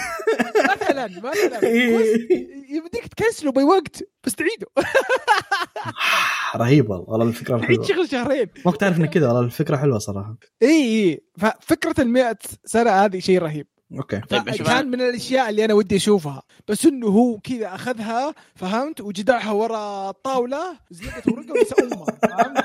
[1.05, 1.61] مثلا مثلا.
[1.61, 2.31] quest
[2.71, 4.67] يمديك تكنسله بوقت بس تعيده
[6.57, 7.29] رهيب والله.
[7.29, 7.85] الفكرة حلوة.
[7.85, 8.47] شغل شهرين.
[8.67, 10.37] ما كنت عارف إنه كذا والله الفكرة حلوة صراحة.
[10.63, 13.67] اي اي ففكرة ال سنة هذه شيء رهيب.
[13.93, 14.21] okay.
[14.21, 16.43] طيب كان من الأشياء اللي أنا ودي أشوفها.
[16.69, 22.65] بس إنه هو كذا أخذها فهمت؟ وجدعها ورا الطاوله زلقت ورقة ونسى امها فهمت؟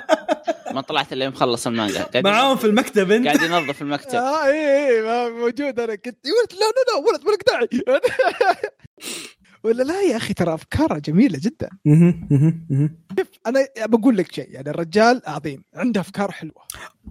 [0.73, 2.09] ما طلعت إلا يوم خلص المانجا.
[2.15, 4.15] معاهم في المكتب أنت؟ قاعد ينظف المكتب.
[4.15, 5.79] آه اي اي موجود.
[5.79, 7.69] أنا كنت يا ولد لا لا لا ولد ولك داعي
[9.63, 11.69] ولا لا يا أخي ترى افكاره جميلة جدا.
[13.47, 16.61] أنا بقول لك شيء يعني الرجال عظيم عنده أفكار حلوة.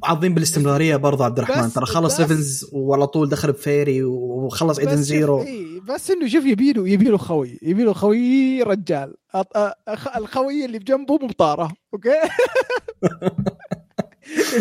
[0.04, 1.72] عظيم بالاستمرارية برضه عبد الرحمن.
[1.72, 6.88] ترى خلص بس- وعلى طول دخل بفيري وخلص ايدن زيرو إيه بس إنه شوف يبيله
[6.88, 9.14] يبيله خوي يبيله خوي رجال.
[9.36, 12.10] أط- أ- أخ- الخوي اللي بجنبه مبطاره أوكي؟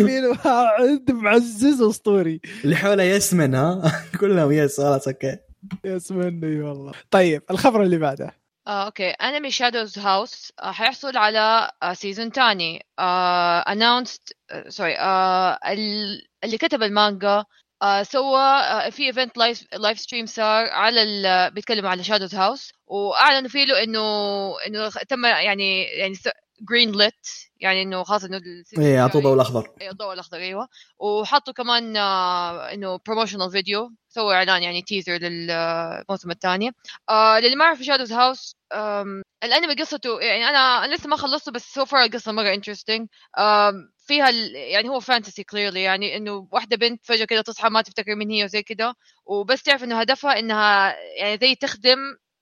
[0.00, 0.36] يبيله
[0.78, 2.40] عند معزز أسطوري.
[2.64, 5.36] اللي حوله يسمن ها؟ كلهم يس خلاص أوكي.
[5.84, 6.92] يسمني والله.
[7.10, 8.40] طيب الخبر اللي بعده.
[8.66, 9.10] آه، okay.
[9.10, 12.86] انمي Shadows House حيحصل على season تاني.
[13.68, 14.36] announced
[14.68, 14.96] sorry
[16.44, 17.44] اللي كتب المانجا
[17.82, 22.72] آه، سوى آه، في event live live stream صار على ال- بيتكلموا على Shadows House
[22.86, 24.00] وأعلنوا فيه له إنه
[24.66, 26.14] إنه تم يعني يعني
[26.70, 27.26] green lit
[27.60, 30.68] يعني إنه خلاص إنه ال season إيه اعطوه الجاي- ضوء الاخضر أيوه الضوء الاخضر أيوه.
[30.98, 36.70] وحطوا كمان آه، إنه promotional video سووا إعلان يعني teaser للموسم الثاني
[37.10, 38.56] آه للي ما يعرف Shadows House
[39.44, 43.08] الأنمي قصته يعني أنا لسه ما خلصته بس so far القصة مرة interesting
[44.06, 48.14] فيها ال- يعني هو fantasy clearly يعني إنه واحدة بنت فجأة كده تصحى ما تفتكر
[48.14, 48.94] مين هي وزي كده
[49.26, 51.98] وبس تعرف إنه هدفها إنها يعني زي تخدم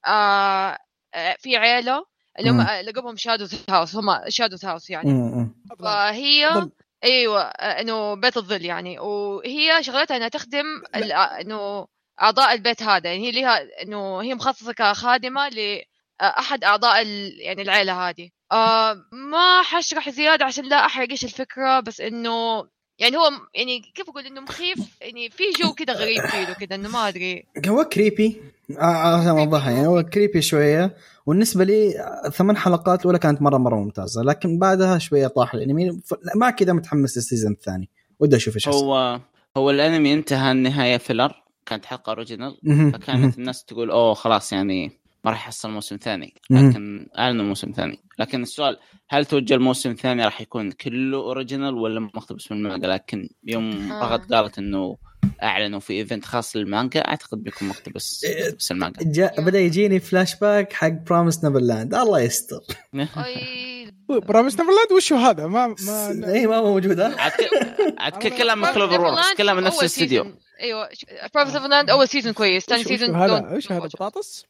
[0.07, 0.79] آه
[1.15, 2.05] آه، في عيلة
[2.39, 2.61] اللي هم.
[2.61, 5.55] آه، لقبهم Shadows House هم Shadows House يعني مم.
[5.79, 6.69] فهي.
[7.05, 8.99] أيوه آه، إنه بيت الظل يعني.
[8.99, 11.87] وهي شغلتها إنها تخدم آه، إنه
[12.23, 13.13] أعضاء البيت هذا.
[13.13, 17.07] يعني هي لها إنه هي مخصصة كخادمة لاحد أعضاء
[17.41, 18.31] يعني العيلة هذه.
[18.53, 22.65] آه ما حشرح زيادة عشان لا أحرق إيش الفكرة بس إنه
[22.99, 26.89] يعني هو يعني كيف أقول إنه مخيف؟ يعني في جو كده غريب فيه كده إنه
[26.89, 27.45] ما أدري.
[27.67, 28.41] هو كريبي
[28.79, 28.85] آه،
[29.21, 29.87] عشان أوضحها يعني.
[29.87, 30.97] هو كريبي شوية.
[31.29, 36.01] والنسبة لي آه، ثمان حلقات الأولى كانت مرة مرة ممتازة لكن بعدها شوية طاح الأنمي
[36.37, 38.69] مع كذا متحمس لل season الثاني ودي أشوف إيش.
[38.69, 39.21] هو
[39.57, 41.33] هو الأنمي انتهى النهاية filler
[41.67, 42.57] كانت حلقة original.
[42.93, 44.91] فكانت الناس تقول أوه خلاص يعني
[45.25, 46.35] ما راح يحصل موسم ثاني.
[46.51, 52.01] لكن أعلنوا موسم ثاني لكن السؤال هل توجه الموسم الثاني راح يكون كله original ولا
[52.01, 54.03] مقتبس من المانجا لكن يوم آه.
[54.03, 54.97] رغد قالت إنه
[55.43, 57.01] أعلنوا في event خاص للمانجا.
[57.01, 58.99] أعتقد بيكون مقتبس مقتبس المانجا.
[59.03, 62.61] جاء بدأ يجيني فلاش باك حق Promised Neverland الله يستر.
[62.95, 68.13] اي برامج نيفرلاند وشو هذا؟ ما ما اي ما هو موجود ها؟ عاد ك- عاد
[68.13, 70.27] ك- كلها من كلوفر ووركس كلها من نفس الاستديو.
[70.61, 70.89] أيوه
[71.35, 72.65] بروفيس لاند أول سيزون كويس.
[72.65, 74.45] ثاني سيزون هذا؟ إيش هذا؟ بطاطس؟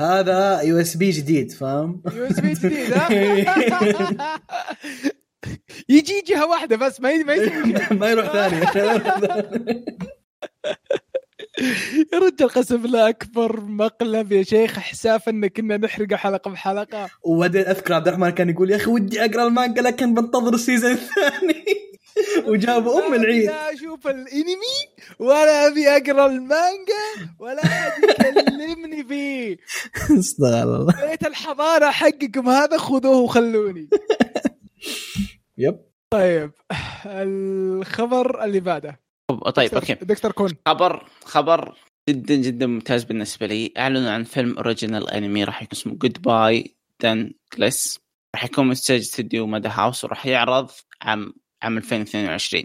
[0.00, 3.08] هذا يو اس بي جديد فاهم؟ يو اس بي جديد ها؟
[5.88, 7.24] يجي جهة واحدة بس ما ي-
[7.90, 8.66] ما يروح ثاني.
[12.12, 17.08] يا رجال قسم بالله أكبر مقلب يا شيخ حساف ان كنا نحرق حلقة بحلقة.
[17.22, 20.92] وبعدين أذكر عبد الرحمن كان يقول يا أخي ودي أقرأ المانجا لكن بنتظر ال season
[20.92, 21.64] الثاني.
[22.48, 23.46] وجابوا أم العيد.
[23.46, 24.76] لا أشوف الإنمي
[25.18, 27.04] ولا أبي أقرأ المانجا
[27.38, 29.56] ولا احد يكلمني فيه.
[30.18, 30.94] استغفر الله.
[31.10, 33.88] بيت الحضارة حقكم هذا خذوه وخلوني.
[35.58, 35.78] yep.
[36.12, 36.52] طيب
[37.06, 39.00] الخبر اللي بعده.
[39.54, 39.94] طيب okay.
[39.94, 40.56] دكتور كون.
[40.68, 41.76] خبر خبر
[42.10, 43.72] جدا جدا ممتاز بالنسبة لي.
[43.78, 48.00] أعلنوا عن فيلم original أنمي راح يكون اسمه Goodbye Don Glees
[48.34, 50.70] راح يكون من انتاج استديو Madhouse وراح يعرض
[51.02, 52.64] عام عام 2022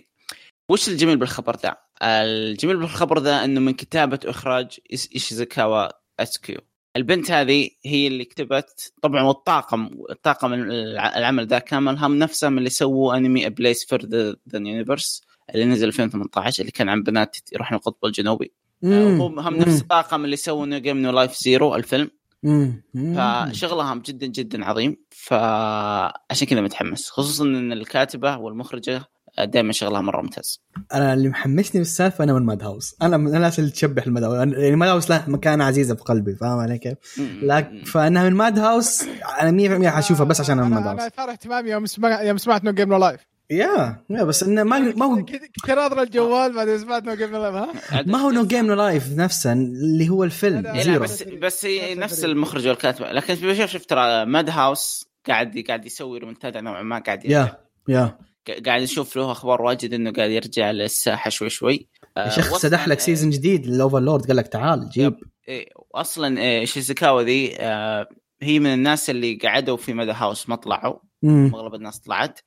[0.69, 5.87] وش الجميل بالخبر ذا؟ الجميل بالخبر ذا إنه من كتابة واخراج إيش- إيشيزوكا
[6.19, 6.57] أتسوكو
[6.97, 12.69] البنت هذه هي اللي كتبت طبعا والطاقم الطاقم الع- العمل ذا كامل هم نفسهم اللي
[12.69, 15.21] سووا انمي Place Further Than the Universe
[15.55, 18.51] اللي نزل 2018 اللي كان عن بنات يروحون القطب الجنوبي.
[18.83, 22.11] هم هم نفس الطاقم اللي سووا No Game No Life Zero الفيلم.
[23.15, 24.97] فشغلهم جدا جدا عظيم.
[25.09, 29.03] فعشان كذا متحمس خصوصا إن الكاتبة والمخرجة
[29.39, 30.61] دائما شغلها مرة ممتاز.
[30.93, 34.75] أنا اللي محمسني بالسالفه أنا من Madhouse أنا من الناس اللي تشبح ال Madhouse يعني
[34.75, 36.97] Madhouse له مكانه عزيزه في قلبي فاهم علي كيف؟
[37.43, 39.03] لكن فأنها من Madhouse
[39.41, 42.37] أنا 100% حاشوفها بس عشان أنا من Mad أنا house اثار اهتمامي يوم سمعت يوم
[42.37, 46.53] سمعت نو جيم نو لايف يا يا بس إنه ما ما هو كنت ناظر الجوال
[46.53, 47.73] بعدين سمعت No Game ها؟
[48.05, 51.65] ما هو No Game No Life نفسه اللي هو الفيلم لا، إيه، Zero بس بس
[51.65, 52.25] لا، نفس.
[52.25, 53.05] المخرج والكاتب.
[53.05, 57.25] لكن بشوف شفت ترى Madhouse قاعد قاعد يسوي ريمونتادا نوعا ما قاعد.
[57.25, 58.17] yeah yeah.
[58.65, 62.87] قاعد نشوف له أخبار واجد إنه قاعد يرجع للساحة شوي شوي آه، شيخ وأصلاً- سدح
[62.87, 65.15] لك season جديد ال Overlord قال لك تعال جيب
[65.47, 68.07] إيه، واصلا إيه، إيشيزوكا ذي آه،
[68.41, 70.99] هي من الناس اللي قعدوا في Madhouse ما طلعوا.
[71.25, 72.39] اغلب الناس طلعت.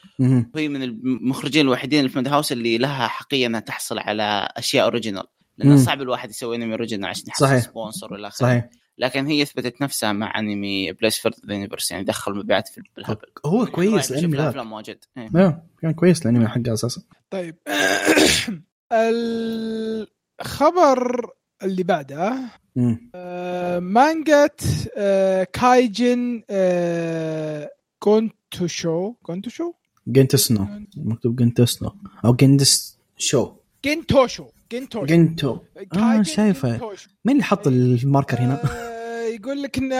[0.54, 5.24] وهي من المخرجين الوحيدين اللي في Madhouse اللي لها حقية إنها تحصل على أشياء original
[5.58, 5.76] لأنه.
[5.76, 7.58] صعب الواحد يسوي انمي original عشان يحصل صحيح.
[7.62, 8.28] sponsor ولا.
[8.30, 12.68] صحيح لكن هي أثبتت نفسها مع أنمي Place Further than the Universe يعني دخل مبيعات
[12.68, 14.48] في بالهبل هو كويس قريب الانمي ذاك.
[14.48, 14.98] افلام واجد.
[15.18, 15.62] إيه.
[15.82, 17.02] كان كويس الأنمي حقه أساسا.
[17.30, 17.56] طيب.
[20.40, 21.30] الخبر
[21.62, 22.38] اللي بعده.
[23.14, 24.60] آه، مانجات
[24.96, 29.72] آه، كايجن آه، كونتوشو كونتوشو
[30.06, 30.66] جنتسنو.
[30.96, 31.92] مكتوب جنتسنو.
[32.24, 33.52] أو جندس شو
[33.84, 34.46] جنتوشو.
[34.80, 35.58] جنتوشو جنتو.
[35.92, 36.72] كايجن شايفه.
[36.72, 37.08] جنتوشو.
[37.24, 39.96] مين اللي حط الماركر هنا؟ آه، يقول لك انه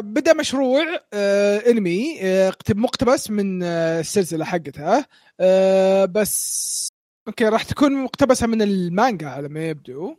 [0.00, 5.06] بدا مشروع آه، انمي آه، مقتبس من آه، السلسلة حقتها.
[5.40, 6.88] آه، بس
[7.28, 10.14] أوكي راح تكون مقتبسة من المانجا على ما يبدو.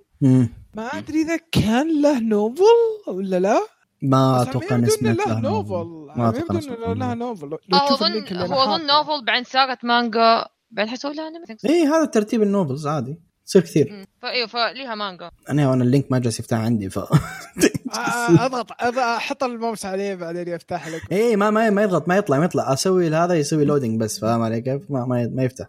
[0.75, 2.63] ما أدري إذا كان له novel
[3.07, 3.59] ولا لا.
[4.01, 6.07] ما أتوقع اني إنه سمعت له novel.
[6.15, 7.47] ما أتوقع إنه له novel.
[7.73, 8.87] هو أظن هو أظن.
[8.87, 10.45] novel بعدين صارت مانجا.
[10.71, 13.21] بعدين حيسوي لها انمي اي إيه، هذا ترتيب ال novels عادي.
[13.49, 13.91] يصير كثير.
[13.91, 14.05] مم.
[14.21, 15.31] فايوه فليها مانجا.
[15.49, 17.09] أنا وأنا ال link ما جالس يفتح عندي ف آه،
[18.45, 21.01] أضغط أضغط- أحط الماوس عليه بعدين يفتح لك.
[21.11, 22.73] اي ما ما ما يضغط ما يطلع ما يطلع.
[22.73, 25.65] أسوي هذا يسوي loading بس فاهم علي كيف؟ ما ما, ما يفتح.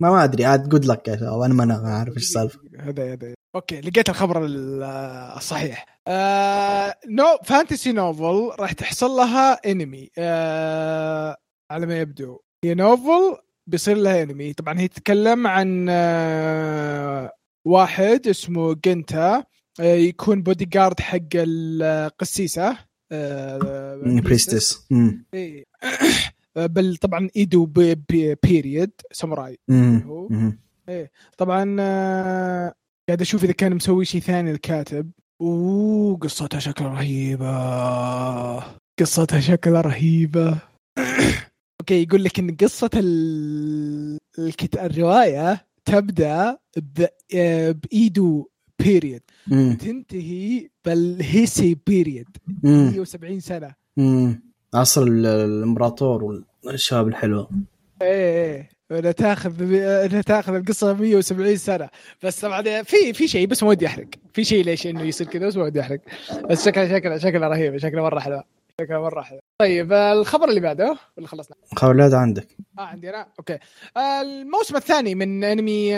[0.00, 1.40] ما ما أدري عاد جود لك شباب.
[1.40, 2.58] أنا ما أنا عارف إيش السالفة.
[2.80, 3.34] هذا هذا.
[3.54, 4.82] أوكي لقيت الخبر ال-
[5.36, 5.86] الصحيح.
[6.08, 11.36] آه نو فانتسي نوفل راح تحصل لها انمي آه
[11.70, 12.38] على ما يبدو.
[12.64, 13.36] هي نوفل
[13.68, 17.32] بيصير لها انمي طبعا هي تتكلم عن آه
[17.64, 19.44] واحد اسمه جنتا
[19.80, 22.78] آه يكون بودي جارد حق القسيسة
[23.12, 25.26] آه بريستس مم.
[25.34, 25.64] إيه.
[26.56, 27.66] بل طبعا إيدو
[28.42, 29.58] period ساموراي.
[30.06, 30.28] هو.
[31.38, 32.74] طبعا آه،
[33.08, 35.10] قاعد أشوف إذا كان مسوي شيء ثاني الكاتب.
[35.40, 38.58] أوه قصتها شكلها رهيبة.
[39.00, 40.58] قصتها شكلها رهيبة.
[41.80, 44.18] أوكي يقول لك إن قصة ال...
[44.38, 44.78] الكت...
[44.78, 47.06] الرواية تبدأ ب...
[47.72, 49.22] بإيدو period.
[49.80, 52.28] تنتهي بالهيسي period
[52.62, 52.86] مم.
[52.90, 53.74] 170 سنة.
[53.96, 54.42] مم.
[54.74, 57.50] عصر ال- الإمبراطور والشباب الحلوة.
[58.02, 61.88] إيه إيه انها تاخذ تاخذ القصة 170 سنة.
[62.22, 64.06] بس طبعا في في شيء بس ما ودي أحرق.
[64.32, 66.00] في شيء ليش إنه يصير كذا بس ما ودي أحرق.
[66.50, 68.44] بس شكلها شكلها شكلها رهيبه شكلها مرة حلوة.
[68.80, 69.40] شكلها مرة حلوة.
[69.60, 72.56] طيب الخبر اللي بعده ولا خلصنا؟ خولاد عندك.
[72.78, 73.58] آه عندي أنا أوكي.
[73.96, 75.94] الموسم الثاني من انمي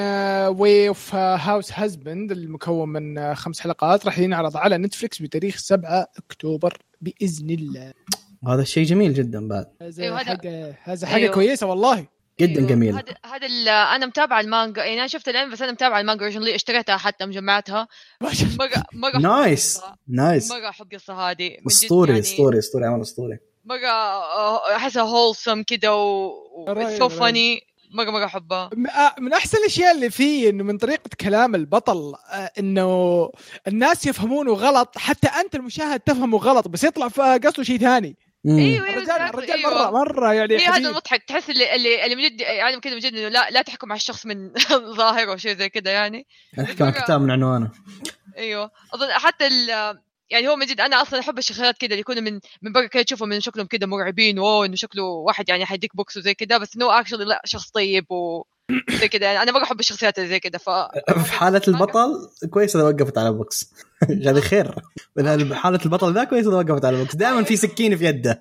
[0.49, 6.07] Way of the Househusband المكون من آه، خمس حلقات راح ينعرض على نتفلكس بتاريخ 7
[6.16, 7.92] أكتوبر بإذن الله.
[8.49, 9.66] هذا الشيء جميل جدا بعد.
[9.83, 11.35] هذا أيوه، هذا- حاجة هذا حاجة أيوه.
[11.35, 12.07] كويسة والله.
[12.40, 12.68] جدا أيوه.
[12.70, 12.94] جميل.
[12.94, 13.46] هذا هذا
[13.96, 17.88] أنا متابعة المانجا يعني أنا شفت الانمي بس أنا متابعة المانجا originally اشتريتها حتى مجمعتها
[18.23, 19.81] مره مرة nice.
[20.09, 21.57] nice مرة احب القصة هذه.
[21.66, 23.38] أسطوري يعني أسطوري أسطوري عمل أسطوري.
[23.64, 26.33] مرة آه، احسها wholesome كده و
[26.68, 27.20] رهيب، so رهيب.
[27.21, 27.61] funny
[27.92, 32.51] مرة مرة احبها آه، من أحسن الأشياء اللي فيه إنه من طريقة كلام البطل آه،
[32.59, 33.31] إنه
[33.68, 38.16] الناس يفهمونه غلط حتى أنت المشاهد تفهمه غلط بس يطلع في قصده شيء ثاني.
[38.46, 39.70] أيوه أيوه الرجال الرجال أيوة.
[39.75, 40.77] مرة مرة يعني هي هذا.
[40.88, 41.23] المضحك.
[41.23, 43.99] تحس اللي اللي اللي من جد يعني كذا من جد إنه لا لا تحكم على
[43.99, 44.53] الشخص من
[44.99, 46.27] ظاهره أو شيء زي كذا يعني.
[46.59, 47.70] نحكي عن كتاب من عنوانه.
[48.37, 48.70] أيوه.
[48.94, 49.70] أظن حتى ال
[50.31, 53.03] يعني هو من جد أنا أصلا أحب الشخصيات كذا اللي يكونوا من من برا كذا
[53.03, 56.77] تشوفهم من شكلهم كذا مرعبين wow إنه شكله واحد يعني حيديك بوكس وزي كذا بس
[56.77, 58.45] إنه actually لا شخص طيب و
[59.01, 60.71] زي كذا يعني أنا مرة أحب الشخصيات اللي زي كذا ف
[61.25, 63.75] في حالة البطل كويس اذا وقفت على بوكس.
[64.27, 64.75] هذا خير.
[65.14, 67.16] في حالة البطل ذا كويس اذا وقفت على بوكس.
[67.16, 68.40] دائما في سكين في يده.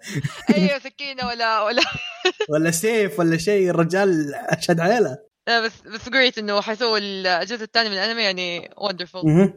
[0.56, 1.82] أيوه سكينة ولا ولا
[2.52, 7.90] ولا سيف ولا شيء الرجال اشهد عليه لا بس بس جريت إنه حيسووا الجزء الثاني
[7.90, 9.54] من الأنمي يعني wonderful.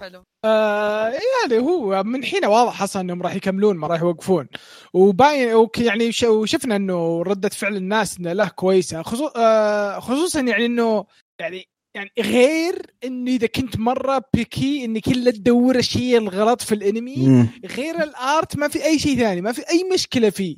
[0.00, 0.22] حلو.
[0.44, 4.48] آه يعني هو من حين واضح أصلا إنهم راح يكملون ما راح يوقفون.
[4.92, 9.02] وباين يعني وشفنا إنه ردة فعل الناس إنه له كويسة.
[9.02, 11.04] خصو آه خصوصا يعني إنه
[11.40, 17.48] يعني يعني غير إنه إذا كنت مرة picky انك الا تدور الشيء الغلط في الأنمي.
[17.76, 20.56] غير ال art ما في أي شيء ثاني ما في أي مشكلة فيه.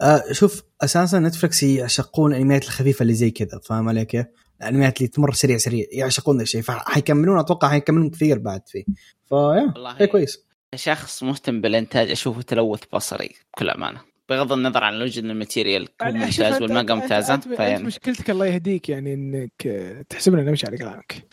[0.00, 4.26] آه شوف أساسا نتفلكس يعشقون الأنميات الخفيفة اللي زي كذا فاهم علي كيف؟
[4.60, 8.84] الأنميات اللي تمر سريع سريع يعشقون ذا الشيء فحيكملون أتوقع حيكملون كثير بعد فيه.
[9.28, 10.44] فيا والله شيء كويس.
[10.74, 14.00] شخص مهتم بالإنتاج أشوفه تلوث بصري بكل أمانة.
[14.28, 18.46] بغض النظر عن الوجه ال material يعني ممتاز والمانجا ممتازه أنت, أنت فين مشكلتك الله
[18.46, 21.14] يهديك يعني إنك آه، تحسبنا نمشي على كلامك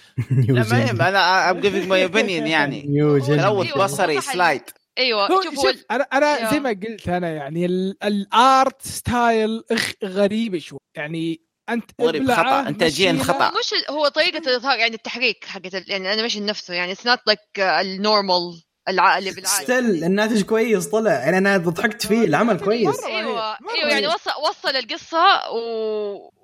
[0.50, 2.82] لا ما يهم أنا ام جيفينج ماي اوبينيون يعني.
[3.28, 4.22] تلوث بصري.
[4.22, 4.62] سلايد
[4.98, 6.52] أيوه هو شوف أنا أنا يا.
[6.52, 9.64] زي ما قلت أنا يعني ال- الارت ستايل
[10.04, 13.24] غريبة شوي يعني أنت غريب، إنتاجياً مشيلة.
[13.34, 13.50] خطأ.
[13.50, 17.40] مش هو طريقة الإظهار يعني التحريك حقت ال- يعني الانيميشن نفسه يعني اتس نوت لايك
[17.60, 23.74] النورمال العقل بالعادة ستيل الناتج كويس طلع يعني أنا ضحكت فيه العمل كويس أيوه مرة
[23.76, 24.08] أيوه يعني.
[24.08, 25.58] وصل وصل القصة و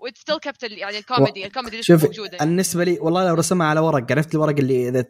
[0.02, 2.50] what still kept يعني الكوميدي الكوميدي لسه شوف موجودة يعني.
[2.50, 5.06] بالنسبة لي والله لو رسمها على ورق عرفت الورق اللي إذا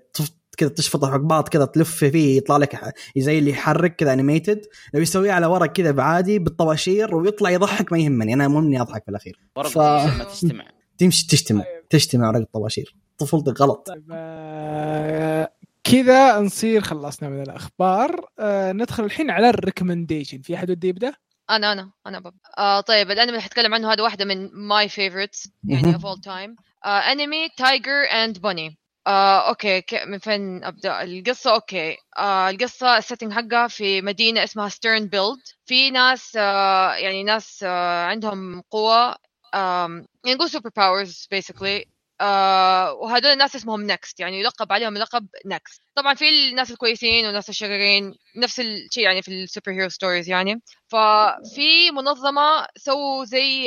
[0.58, 4.62] كذا تشفطه حق بعض كذا تلف فيه يطلع لك زي اللي يحرك كذا animated
[4.94, 8.34] لو يسويه على ورق كذا بعادي بالطباشير ويطلع يضحك ما يهمني.
[8.34, 9.40] أنا مهم إني أضحك في الأخير.
[9.56, 10.66] ورق ف- ما تجتمع.
[10.98, 11.90] تمشي تجتمع طيب.
[11.90, 12.96] تجتمع ورق الطباشير.
[13.18, 13.88] طفولتك غلط.
[13.88, 15.52] طيب آه،
[15.84, 18.26] كذا نصير خلصنا من الأخبار.
[18.40, 20.42] آه، ندخل الحين على ال recommendation.
[20.42, 21.14] في أحد ودي يبدأ؟
[21.50, 22.34] أنا أنا أنا بب.
[22.58, 25.94] آه طيب الأنمي اللي حتكلم عنه هذا واحدة من my favorites يعني.
[25.94, 28.78] of all time أنمي Tiger and Bunny
[29.08, 31.98] آه أوكي من فين أبدأ؟ القصة أوكي.
[32.18, 37.64] آه القصة ال setting حقها في مدينة اسمها Stern Bild في ناس آه يعني ناس
[37.64, 39.16] آه عندهم قوة
[39.54, 41.86] يعني نقول super powers basically
[42.22, 47.50] آه وهذول الناس اسمهم NEXT يعني يلقب عليهم لقب NEXT طبعا في الناس الكويسين والناس
[47.50, 50.62] الشريرين نفس الشيء يعني في ال super hero stories يعني.
[50.88, 53.66] ففي منظمة سووا زي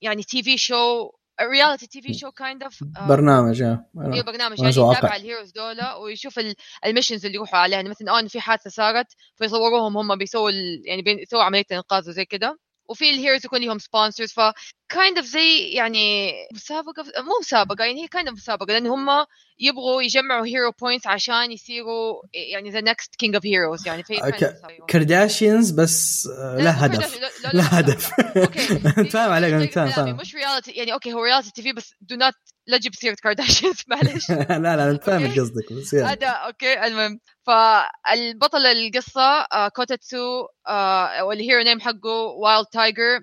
[0.00, 3.86] يعني TV show reality TV show kind of برنامج آه.
[4.12, 4.58] أيوه برنامج.
[4.58, 6.54] يعني يتابع ال heroes دول ويشوف ال-
[6.86, 10.50] ال missions اللي يروحوا عليها يعني مثلا آه في حادثة صارت فيصوروهم هم بيسووا
[10.84, 14.40] يعني بيسووا عملية انقاذ وزي كده وفي ال heroes يكون لهم sponsors ف
[14.88, 19.26] kind of زي يعني مسابقة مو مسابقة يعني هي kind of مسابقة لأن هم
[19.58, 24.14] يبغوا يجمعوا hero points عشان يصيروا يعني the next king of heroes يعني في.
[24.14, 24.86] مسابقة.
[24.88, 27.20] كارداشيانز بس آه، له مو هدف
[27.54, 28.78] له هدف أوكي
[29.12, 32.34] فاهم عليك فاهم فاهم مش reality يعني أوكي هو reality TV بس do not
[32.66, 35.32] لا تجيب سيرة كارداشيانز معلش لا لا أنا فاهم.
[35.40, 36.12] قصدك بس يلا.
[36.12, 39.22] هذا أوكي المهم فالبطل القصة
[39.52, 43.20] آه كوتاتسو آه وال hero name حقه Wild Tiger.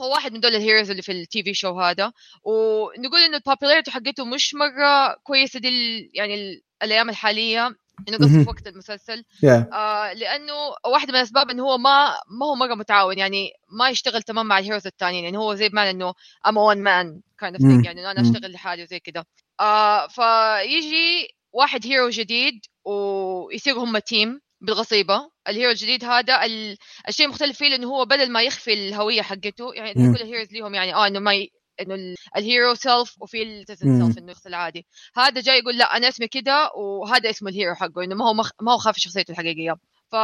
[0.00, 2.12] هو واحد من دول ال heroes اللي في ال TV show هذا
[2.44, 5.68] ونقول إنه ال popularity حقته مش مرة كويسة دي
[6.14, 7.66] يعني ال- الأيام الحالية
[8.08, 8.42] إنه قصة.
[8.44, 10.52] في وقت المسلسل يا آه لأنه
[10.86, 12.08] واحدة من الأسباب إنه هو ما
[12.40, 13.50] ما هو مرة متعاون يعني
[13.80, 16.14] ما يشتغل تمام مع ال heroes الثانيين يعني هو زي بمعنى إنه
[16.46, 17.84] am one man kind of مم.
[17.84, 18.20] يعني إنه أنا.
[18.20, 19.26] أشتغل لحالي وزي كده
[19.60, 26.76] آه فيجي واحد hero جديد ويصيروا هم team بالغصيبة ال hero الجديد هذا ال...
[27.08, 30.14] الشيء المختلف فيه انه هو بدل ما يخفي الهوية حقته يعني مم.
[30.14, 31.50] كل ال heroes ليهم يعني آه إنه ما ي...
[31.80, 33.98] إنه ال- الهيرو سيلف وفي التزن.
[34.00, 38.04] سيلف إنه الشخص العادي هذا جاي يقول لا أنا اسمي كده وهذا اسمه الهيرو حقه
[38.04, 38.50] إنه ما هو مخ...
[38.62, 39.74] ما هو خافي شخصيته الحقيقية
[40.12, 40.16] ف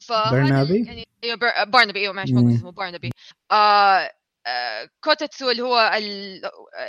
[0.00, 1.64] ف برنابي؟ يعني بر...
[1.64, 3.10] بارنابي أيوه معلش ما اسمه بارنابي
[3.52, 4.10] آه...
[4.46, 4.88] آه...
[5.04, 6.40] كوتاتسو اللي هو ال...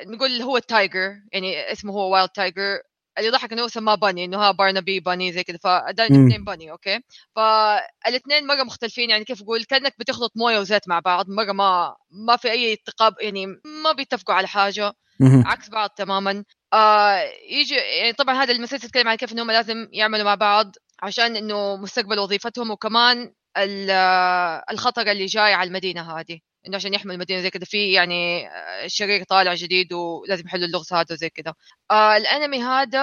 [0.06, 2.80] نقول هو التايجر يعني اسمه هو وايلد تايجر
[3.18, 5.90] اللي ضحك إنه سماه باني إنه ها بارنابي باني زي كذا مم.
[5.90, 7.00] الاثنين باني أوكي
[7.36, 12.36] فالاثنين مرة مختلفين يعني كيف أقول كأنك بتخلط موية وزيت مع بعض مرة ما ما
[12.36, 13.46] في أي اتقاب يعني
[13.84, 14.94] ما بيتفقوا على حاجة.
[15.22, 16.44] عكس بعض تماما
[16.74, 21.36] آه يجي يعني طبعا هذا المسلسل يتكلم عن كيف انهم لازم يعملوا مع بعض عشان
[21.36, 27.42] إنه مستقبل وظيفتهم وكمان آه، الخطر اللي جاي على المدينة هذه إنه عشان يحموا المدينة
[27.42, 31.54] زي كذا في يعني آه، الشرير طالع جديد ولازم يحلوا اللغز هذا وزي كذا
[31.92, 33.00] آه الأنمي هذا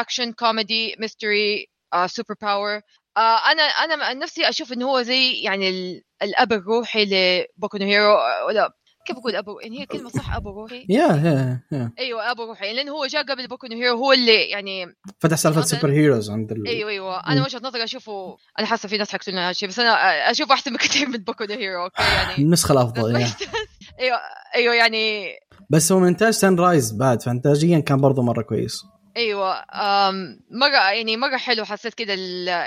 [0.00, 1.66] action comedy mystery
[2.06, 2.80] super power
[3.16, 8.72] أنا أنا نفسي أشوف إنه هو زي يعني ال- الأب الروحي لبوكو هيرو آه، ولا
[9.04, 12.72] كيف أقول أبو؟ يعني هي كلمة صح أبو روحي؟ yeah yeah أيوه أبو روحي.
[12.72, 14.86] لأنه هو جاء قبل بوكو نو هيرو هو اللي يعني
[15.20, 16.66] فتح سالفة super heroes عند ال...
[16.66, 17.26] أيوه أيوه.
[17.26, 17.42] أنا.
[17.44, 19.90] وجهة نظري أشوفه أنا حاسه في ناس حيقتلون هذا الشيء بس أنا
[20.30, 23.16] اشوفه أحسن بكثير من بوكو نو هيرو أوكي؟ يعني النسخه الأفضل.
[24.00, 24.18] أيوه
[24.54, 25.28] أيوه يعني
[25.70, 28.84] بس هو من انتاج سان رايز بعد فانتاجيا كان برضه مرة كويس.
[29.16, 29.64] أيوه
[30.50, 32.14] مرة يعني مرة حلو حسيت كده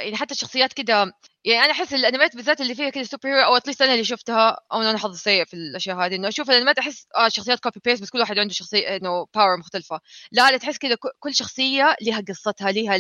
[0.01, 1.13] يعني حتى الشخصيات كده
[1.45, 4.03] يعني أنا أحس الأنميات بالذات اللي فيها كده super hero أو at least أنا اللي
[4.03, 7.79] شفتها أو أنا حظي سيء في الأشياء هذه إنه أشوف الأنميات أحس آه شخصيات copy
[7.85, 9.99] paste بس كل واحد عنده شخصية إنه power مختلفة.
[10.31, 12.99] لا لا تحس كده كل شخصية لها قصتها لها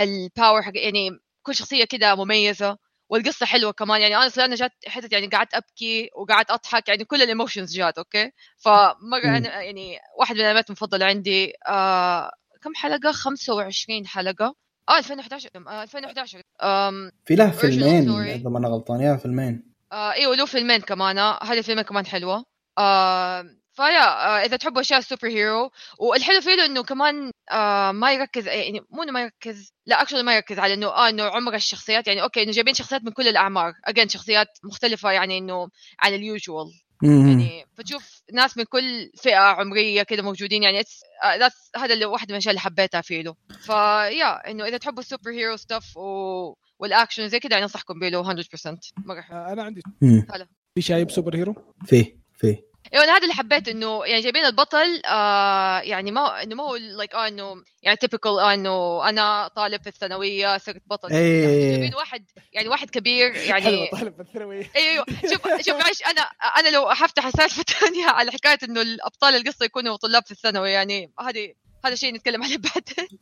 [0.00, 1.10] ال power حق يعني
[1.42, 2.76] كل شخصية كده مميزة
[3.08, 4.00] والقصة حلوة كمان.
[4.00, 7.98] يعني أنا أنا جات حتت يعني قعدت أبكي وقعدت أضحك يعني كل ال emotions جات
[7.98, 9.36] أوكي؟ فمرة.
[9.38, 12.30] أنا يعني واحد من الأنميات المفضلة عندي آه
[12.66, 14.54] كم حلقة؟ 25 حلقة.
[14.88, 18.10] آه 2011 آه 2011 آم في له Original فيلمين.
[18.10, 19.72] إذا ما أنا غلطان yeah فيلمين.
[19.92, 21.18] آه إيوه له فيلمين كمان.
[21.18, 22.44] آه، هذه الفيلمين كمان حلوة.
[22.78, 27.92] آه ف yeah آه، إذا تحبوا أشياء ال super hero والحلو فيه إنه كمان آه
[27.92, 31.22] ما يركز يعني مو إنه ما يركز لا actually ما يركز على إنه آه إنه
[31.22, 32.06] عمر الشخصيات.
[32.06, 33.72] يعني أوكي إنه جايبين شخصيات من كل الأعمار.
[33.84, 35.68] again شخصيات مختلفة يعني إنه
[36.00, 36.66] عن ال usual.
[37.02, 40.80] يعني فتشوف ناس من كل فئة عمرية كده موجودين يعني
[41.24, 43.34] آه، هذا اللي واحدة من الأشياء اللي حبيتها فيه له.
[43.60, 46.54] ف yeah إنه إذا تحبوا ال super hero stuff و...
[46.78, 50.26] والاكشن زي كده أنصحكم به 100% مره حلو أنا عندي مم.
[50.74, 51.54] في شايب super hero
[51.86, 52.66] فيه فيه.
[52.94, 56.76] أيوه أنا هذا اللي حبيت إنه يعني جايبين البطل آه يعني ما إنه ما هو
[56.76, 61.44] like آه إنه يعني typical آه إنه أنا طالب في الثانوية صرت بطل إيه.
[61.44, 66.20] يعني جايبين واحد يعني واحد كبير يعني حلوة طالب الثانوية أيوه شوف شوف معلش أنا
[66.58, 71.12] أنا لو حفتح سالفه ثانية على حكاية إنه الأبطال القصة يكونوا طلاب في الثانوي يعني
[71.20, 73.18] هذه هذا شيء نتكلم عليه بعدين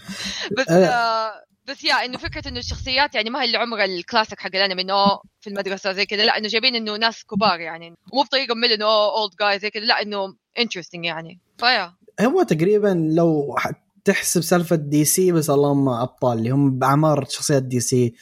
[0.59, 0.87] بس أه.
[0.87, 4.83] آه بس yeah إنه فكرة إنه الشخصيات يعني ما هي اللي عمر الكلاسيك حق الأنمي
[4.83, 8.73] إنه في المدرسة زي كذا لا إنه جايبين إنه ناس كبار يعني ومو بطريقة ممل
[8.73, 11.41] إنه اولد جاي زي كذا لا إنه interesting يعني.
[11.59, 11.93] ف yeah.
[12.21, 13.57] هو تقريبا لو
[14.05, 18.15] تحسب سالفة DC بس اللهم أبطال اللي هم باعمار شخصيات DC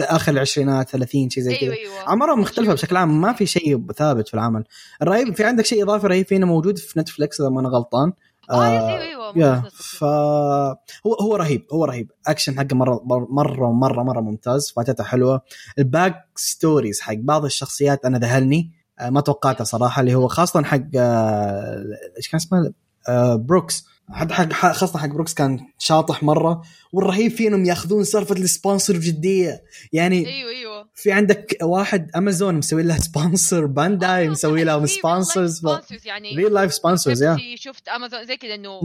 [0.00, 1.72] آخر العشرينات 30 شيء زي كذا.
[1.72, 2.08] أيوه أيوه.
[2.08, 4.64] أعمارهم مختلفة بشكل عام ما في شيء ثابت في العمل.
[5.02, 8.12] الرهيب في عندك شيء إضافي رهيب فينا موجود في نتفلكس إذا ما أنا غلطان.
[8.50, 9.62] آه yes أيوه أيوه yeah.
[9.74, 12.10] ف هو هو رهيب هو رهيب.
[12.26, 15.40] اكشن حقه مرة مرة مرة مرة ممتاز فاتته حلوة.
[15.78, 18.70] ال back stories حق بعض الشخصيات أنا ذهلني
[19.00, 21.84] آه، ما توقعتها صراحة اللي هو خاصة حق آه،
[22.16, 22.72] إيش كان اسمه؟
[23.08, 23.84] آه، بروكس.
[24.10, 26.62] حق حق خاصة حق بروكس كان شاطح مرة.
[26.92, 29.62] والرهيب فيه إنهم ياخذون سالفة ال sponsor بجدية.
[29.92, 30.77] يعني أيوه أيوه.
[30.98, 35.62] في عندك واحد امازون مسوي لها sponsor بانداي مسوي لهم sponsors
[36.04, 38.80] يعني real life sponsors yeah شفت امازون زي كذا انه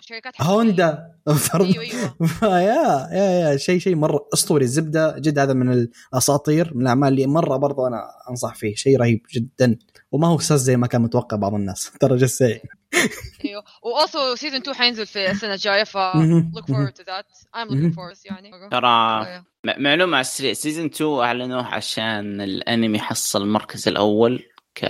[0.00, 0.42] شركات.
[0.42, 1.12] هوندا.
[1.28, 2.16] أيوه أيوه.
[2.62, 7.26] yeah yeah yeah شيء شيء مرة أسطوري الزبده جد هذا من الأساطير من الأعمال اللي
[7.26, 8.74] مرة برضو أنا أنصح فيه.
[8.74, 9.76] شيء رهيب جدا.
[10.12, 11.90] وما هو sus زي ما كان متوقع بعض الناس.
[12.00, 12.62] ترى سيء
[13.44, 13.64] أيوه.
[13.82, 17.26] و also season 2 حينزل في السنة الجاية ف forward to that.
[17.56, 17.90] I'm مهم.
[17.92, 18.50] looking forward يعني.
[18.70, 19.24] ترى.
[19.64, 20.52] م- معلومة على السريع.
[20.52, 24.42] season 2 أعلنوه عشان الأنمي حصل المركز الأول
[24.74, 24.84] ك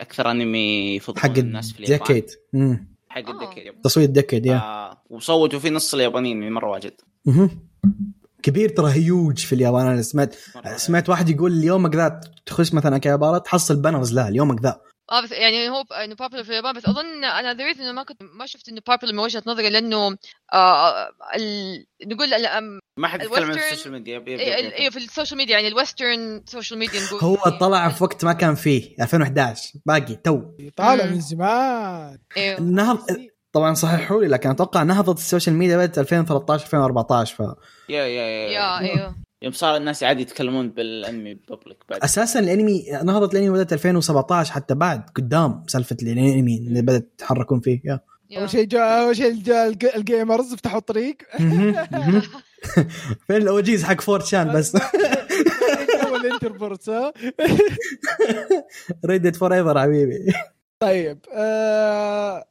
[0.00, 2.06] أكثر أنمي يفضل حق الناس في اليابان.
[2.06, 2.88] ال decade مم.
[3.08, 3.28] حق.
[3.28, 6.92] الديكيد تصويت decade yeah آه وصوتوا فيه نص اليابانيين يعني مرة واجد.
[8.42, 9.86] كبير ترى هيوج في اليابان.
[9.86, 10.34] أنا سمعت
[10.76, 14.80] سمعت واحد يقول اليومك ذا تخش مثلا اكيابارا تحصل banners لها اليومك ذا
[15.12, 18.22] آه بس يعني هو إنه popular في اليابان بس أظن أنا the reason ما كنت
[18.22, 20.16] ما شفت إنه popular من وجهة نظري لأنه
[20.52, 21.86] آه ال...
[22.06, 24.18] نقول ال- ما حد يتكلم عن السوشيال ميديا.
[24.26, 24.38] أيوه.
[24.72, 27.20] إيه، في ال social media يعني ال western social media نقول.
[27.20, 30.42] هو يعني- طلع في وقت ما كان فيه 2011 باقي تو.
[30.76, 31.04] طالع.
[31.06, 32.18] من زمان.
[32.36, 32.60] أيوه
[33.52, 37.46] طبعا صححوا لي لكن أتوقع نهضه ال social media بدات 2013 2014 ف يا
[37.88, 38.78] يا يا يا.
[38.78, 39.14] أيوه.
[39.42, 42.00] يوم صار الناس عادي يتكلمون بالأنمي public بعد.
[42.02, 47.80] أساسا الأنمي نهضه الأنمي بدأت 2017 حتى بعد قدام سالفة الأنمي اللي بدأت يتحركون فيه
[47.84, 48.00] يا.
[48.38, 51.16] أول شيء جاء أول شيء جاء الج- الجيمرز فتحوا الطريق.
[53.26, 54.76] فين الاوجيز حق فور شان بس؟
[56.02, 57.12] جو الانتربورتس ها.
[59.06, 60.32] ريدت فور ايفر حبيبي.
[60.80, 62.44] طيب آه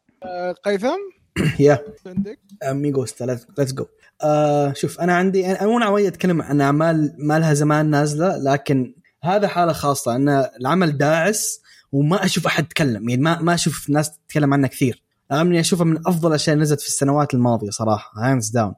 [0.64, 0.98] قيثم؟
[1.60, 1.80] يا.
[2.06, 3.86] عندك؟ اميغوس ليتس جو
[4.24, 8.96] آه شوف أنا عندي أنا مو ناوي أتكلم عن أعمال ما لها زمان نازلة لكن
[9.24, 11.62] هذا حالة خاصة إن العمل داعس
[11.92, 13.10] وما أشوف أحد يتكلم.
[13.10, 15.04] يعني ما ما أشوف ناس تتكلم عنه كثير.
[15.32, 18.74] رغم اني أشوفه من أفضل الأشياء اللي نزلت في السنوات الماضية صراحة hands down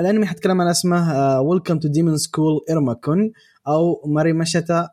[0.00, 3.32] الانمي حتكلم عن اسمه Welcome to Demon School Iruma-kun
[3.68, 4.88] أو Mairimashita!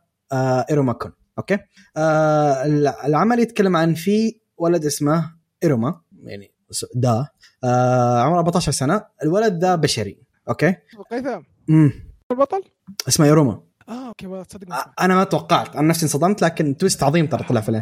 [0.69, 1.11] Iruma-kun.
[1.37, 1.57] أوكي؟
[1.97, 2.65] آه
[3.05, 6.51] العمل يتكلم عن في ولد اسمه إيروما يعني
[6.95, 7.27] دا
[7.63, 9.05] آه عمره 14 سنة.
[9.23, 10.17] الولد ذا بشري
[10.49, 10.75] أوكي؟
[11.11, 11.91] قيثم امم
[12.31, 12.63] البطل؟
[13.07, 13.61] اسمه إيروما.
[13.89, 14.93] آه أوكي والله تصدق ما آه،.
[14.99, 17.81] أنا ما توقعت أنا نفسي انصدمت لكن twist عظيم ترى طلع في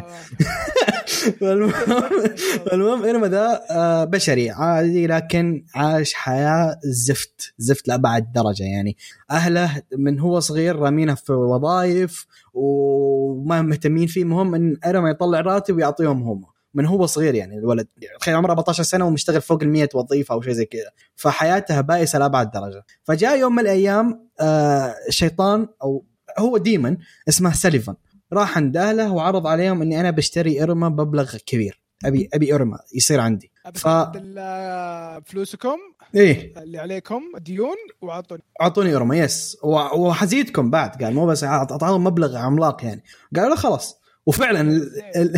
[2.72, 8.96] المهم إيروما ذا آه، بشري عادي لكن عاش حياة زفت زفت لأبعد درجة يعني.
[9.30, 15.76] أهله من هو صغير رامينه في وظائف وما مهتمين فيه المهم إن إيروما يطلع راتب
[15.76, 16.44] ويعطيهم هم.
[16.74, 17.86] من هو صغير يعني الولد.
[18.20, 20.90] تخيل عمره 14 سنة ومشتغل فوق ال 100 وظيفة أو شيء زي كذا.
[21.16, 22.84] فحياته بائسة لأبعد درجة.
[23.04, 26.04] فجاء يوم من الأيام آه، شيطان أو
[26.38, 26.96] هو demon
[27.28, 27.94] اسمه سليفان.
[28.32, 31.80] راح عند أهله وعرض عليهم إني أنا بشتري إيروما بمبلغ كبير.
[32.04, 33.52] أبي أبي إيروما يصير عندي.
[33.74, 35.76] ف- آه، فلوسكم
[36.14, 36.54] إيه.
[36.62, 38.42] اللي عليكم ديون وأعطوني.
[38.62, 39.56] أعطوني إيروما yes.
[39.62, 41.02] وحزيدكم بعد.
[41.04, 43.02] قال مو بس أعطاهم مبلغ عملاق يعني.
[43.36, 43.99] قالوا له خلاص.
[44.30, 45.36] وفعلا ال ال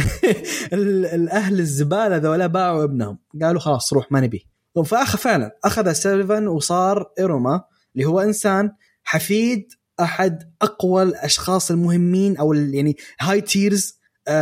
[0.73, 3.19] ال الأهل الزبالة ذولا باعوا ابنهم.
[3.43, 4.47] قالوا خلاص روح ما نبي
[4.85, 7.65] fuck فعلا أخذ سليفان وصار إيروما
[7.95, 8.71] اللي هو إنسان
[9.05, 9.69] حفيد
[10.01, 13.99] أحد أقوى الأشخاص المهمين أو يعني high tiers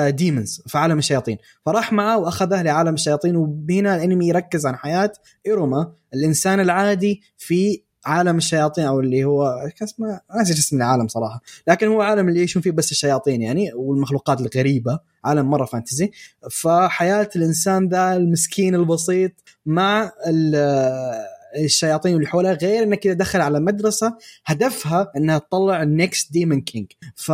[0.08, 1.38] demons في عالم الشياطين.
[1.66, 5.12] فراح معاه وأخذه لعالم الشياطين وهنا الأنمي يركز عن حياة
[5.46, 9.42] إيروما الإنسان العادي في عالم الشياطين أو اللي هو
[9.82, 11.40] اسمه ناسي اسم العالم صراحة.
[11.68, 16.10] لكن هو عالم اللي يعيشون فيه بس الشياطين يعني والمخلوقات الغريبة عالم مرة fantasy.
[16.50, 19.32] فحياة الإنسان ذا المسكين البسيط
[19.66, 25.92] مع ال- الشياطين اللي حوله غير إنه كذا دخل على مدرسة هدفها إنها تطلع ال
[25.92, 27.32] next demon king ف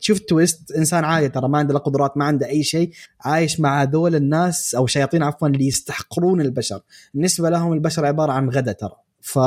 [0.00, 2.90] تشوف twist إنسان عادي ترى ما عنده لا قدرات ما عنده أي شيء
[3.20, 6.80] عايش مع هذول الناس أو شياطين عفوا اللي يستحقرون البشر.
[7.14, 8.96] بالنسبة لهم البشر عبارة عن غدا ترى.
[9.22, 9.38] ف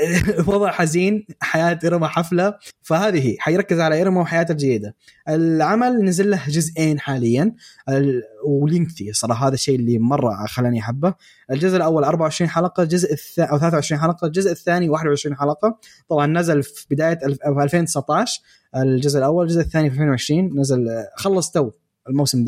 [0.46, 2.54] وضع حزين حياة إيرما حفلة.
[2.82, 4.96] فهذه هي حيركز على إيرما وحياته الجيدة.
[5.28, 7.54] العمل نزل له جزئين حاليا.
[7.88, 11.14] ال- ولينكثي صراحة هذا الشيء اللي مرة خلاني أحبه.
[11.50, 15.78] الجزء الأول 24 حلقة الجزء الثاني أو 23 حلقة الجزء الثاني 21 حلقة.
[16.08, 18.40] طبعا نزل في بداية في 2019
[18.76, 21.70] الجزء الأول الجزء الثاني في 2020 نزل خلص تو
[22.08, 22.44] الموسم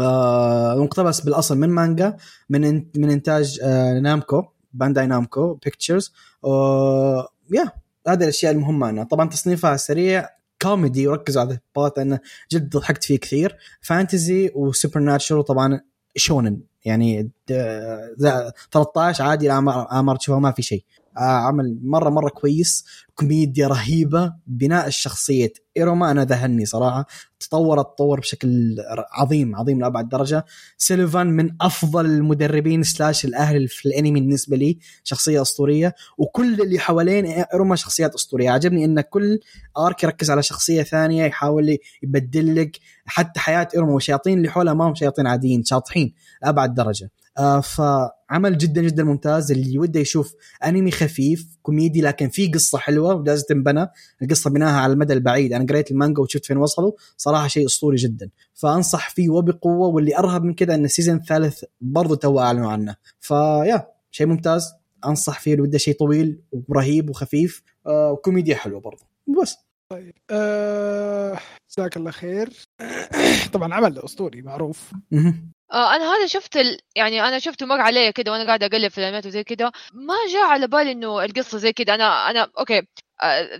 [0.00, 2.16] آه مقتبس بالأصل من مانجا
[2.50, 4.42] من من إنتاج آه نامكو.
[4.72, 6.12] بانداي نامكو Pictures
[7.52, 7.72] yeah
[8.08, 9.04] هذه الأشياء المهمة أنا.
[9.04, 10.28] طبعا تصنيفها سريع
[10.62, 12.20] كوميدي وركزوا على البارت انه
[12.52, 13.56] جد ضحكت فيه كثير.
[13.80, 15.80] fantasy و supernatural طبعا
[16.16, 17.52] shonen يعني د-
[18.20, 20.84] ذا 13 عادي الاعمار اعمار تشوفها ما في شيء.
[21.16, 25.52] آه، عمل مرة مرة كويس كوميديا رهيبة بناء الشخصية.
[25.76, 27.06] ايروما أنا ذهلني صراحة.
[27.50, 28.76] تطورت تطور بشكل
[29.12, 30.44] عظيم عظيم لأبعد درجة.
[30.78, 35.94] سيلفان من أفضل المدربين slash الاهل في الأنمي بالنسبة لي شخصية أسطورية.
[36.18, 38.50] وكل اللي حوالين ايروما شخصيات أسطورية.
[38.50, 39.40] عجبني إن كل
[39.78, 44.88] arc يركز على شخصية ثانية يحاول يبدل لك حتى حياة ايروما والشياطين اللي حولها ما
[44.88, 47.10] هم شياطين عاديين شاطحين لأبعد درجة.
[47.38, 49.52] آه فعمل جدا جدا ممتاز.
[49.52, 50.34] اللي وده يشوف
[50.64, 53.14] أنمي خفيف كوميدي لكن فيه قصة حلوة.
[53.14, 53.86] ولازم تنبنى.
[54.22, 55.52] القصة بناها على المدى البعيد.
[55.52, 56.92] أنا قريت المانجا وشفت فين وصلوا.
[57.16, 58.30] صراحة شيء أسطوري جدا.
[58.54, 62.96] فأنصح فيه وبقوة واللي أرهب من كذا إن ال season الثالث برضو تو أعلنوا عنه.
[63.20, 64.72] ف yeah شيء ممتاز.
[65.06, 67.62] أنصح فيه اللي وده شيء طويل ورهيب وخفيف.
[67.86, 69.04] آه وكوميديا حلوة برضو.
[69.42, 69.56] بس.
[70.30, 71.38] آه،
[71.70, 72.50] جزاك الله خير.
[73.52, 74.92] طبعا عمل أسطوري معروف.
[75.72, 76.78] آه أنا هذا شفت ال...
[76.96, 79.72] يعني أنا شفته مر علي كده وأنا قاعدة أقلب في الانميات وزي كده.
[79.92, 81.94] ما جاء على بالي إنه القصة زي كده.
[81.94, 82.82] أنا أنا أوكي.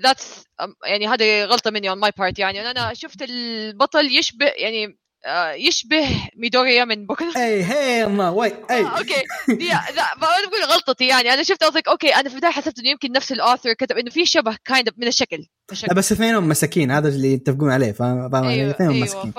[0.02, 0.44] that's
[0.86, 6.08] يعني هذه غلطة مني on my part يعني أنا شفت البطل يشبه يعني آه يشبه
[6.36, 9.24] ميدوريا من بوكو اي هي ما وي اي آه، okay.
[9.48, 11.34] لا ما أنا بقول غلطتي يعني.
[11.34, 14.10] أنا شفت قصدك okay أنا في البداية حسبت إنه يمكن نفس ال author كتب إنه
[14.10, 15.94] في شبه kind من الشكل الشكل.
[15.94, 19.32] بس اثنينهم مساكين هذا اللي يتفقون عليه فاهم؟ فاهم علي؟ أيوه اثنينهم أيوه مساكين.
[19.32, 19.38] ف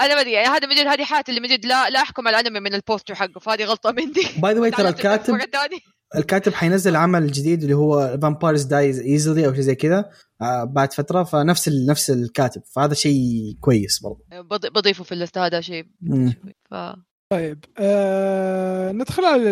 [0.00, 2.28] أنا ما أدري يعني هذا من جد هذه حالة اللي من جد لا لا أحكم
[2.28, 4.12] على الأنمي من ال poster حقه فهذه غلطة مني.
[4.36, 5.40] by the way ترى الكاتب.
[6.16, 10.10] الكاتب حينزل عمل جديد اللي هو vampires dies easily أو شيء زي كذا
[10.42, 12.62] آه، بعد فترة فنفس ال- نفس الكاتب.
[12.74, 14.24] فهذا شيء كويس برضو.
[14.32, 15.84] بض- بضيفه في ال list هذا شيء.
[16.70, 16.74] ف
[17.30, 19.50] طيب آه ندخل على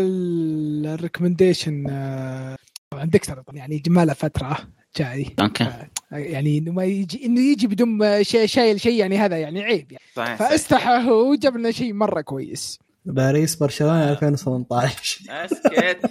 [0.95, 2.57] ال recommendation آه
[2.91, 4.59] طبعا ديكستر يعني جماله فترة
[4.97, 5.27] جاي.
[5.41, 5.69] okay.
[6.13, 10.05] يعني إنه ما يجي إنه يجي بدون شيء شايل شيء يعني هذا يعني عيب يعني.
[10.17, 10.51] صحيح صحيح.
[10.51, 12.79] فاستحى هو جاب لنا شيء مرة كويس.
[13.05, 15.71] باريس برشلونة 2018 أسكت.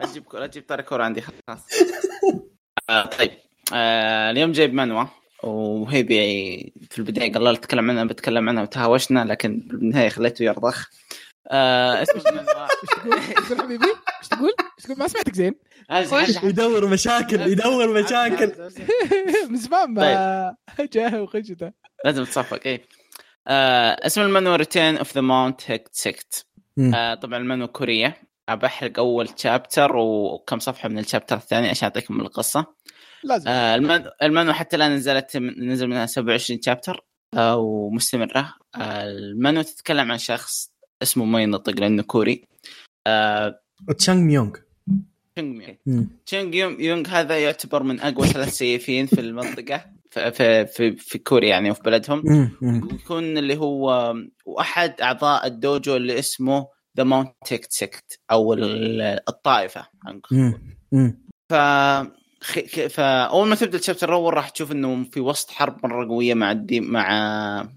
[0.00, 1.60] لا تجيب لا تجيب طاري كورة عندي خلاص.
[2.90, 3.30] آه طيب.
[3.74, 5.08] آه اليوم جايب منوى
[5.44, 10.88] وهي بي في البداية قال لا اتكلم عنها بتكلم عنها وتهاوشنا لكن بالنهاية خليته يرضخ.
[11.50, 12.44] آه اسم المنوى
[12.82, 13.84] إيش تقول؟ إيش تقول حبيبي؟
[14.18, 15.54] إيش تقول؟ إيش تقول؟ ما سمعتك زين.
[16.44, 18.52] يدور مشاكل يدور مشاكل.
[19.50, 20.56] من زمان ما
[20.92, 21.72] جاه وخشته.
[22.04, 22.80] لازم تصفق اي آه
[23.48, 26.94] اسم المنوى Return of the Mount Hua Sect مم.
[26.94, 32.20] آه طبعا المنوى كوريه بحرق أول chapter وكم صفحة من ال chapter الثاني عشان أعطيكم
[32.20, 32.66] القصة.
[33.24, 33.48] لازم.
[33.48, 34.04] آه المن...
[34.22, 38.54] المنوى حتى الآن نزلت نزل منها 27 chapter آه ومستمرة.
[38.74, 40.72] آه المنوى تتكلم عن شخص
[41.02, 42.44] اسمه ما ينطق لأنه كوري.
[43.06, 43.60] آه
[43.98, 44.52] تشانغ ميونغ.
[45.36, 45.54] تشينغ
[45.86, 46.04] ميونغ.
[46.54, 49.84] يونغ يونغ هذا يعتبر من أقوى ثلاث سيافين في المنطقة.
[50.10, 52.22] في في في, في كوريا يعني وفي بلدهم.
[52.92, 54.14] ويكون اللي هو
[54.46, 59.86] واحد أعضاء ال dojo اللي اسمه the Mount Hua Sect أو ال- الطائفة.
[61.50, 61.54] ف
[62.88, 66.52] فاول ما تبدأ ال chapter الأول راح تشوف إنه في وسط حرب مرة قوية مع
[66.52, 67.08] الدي مع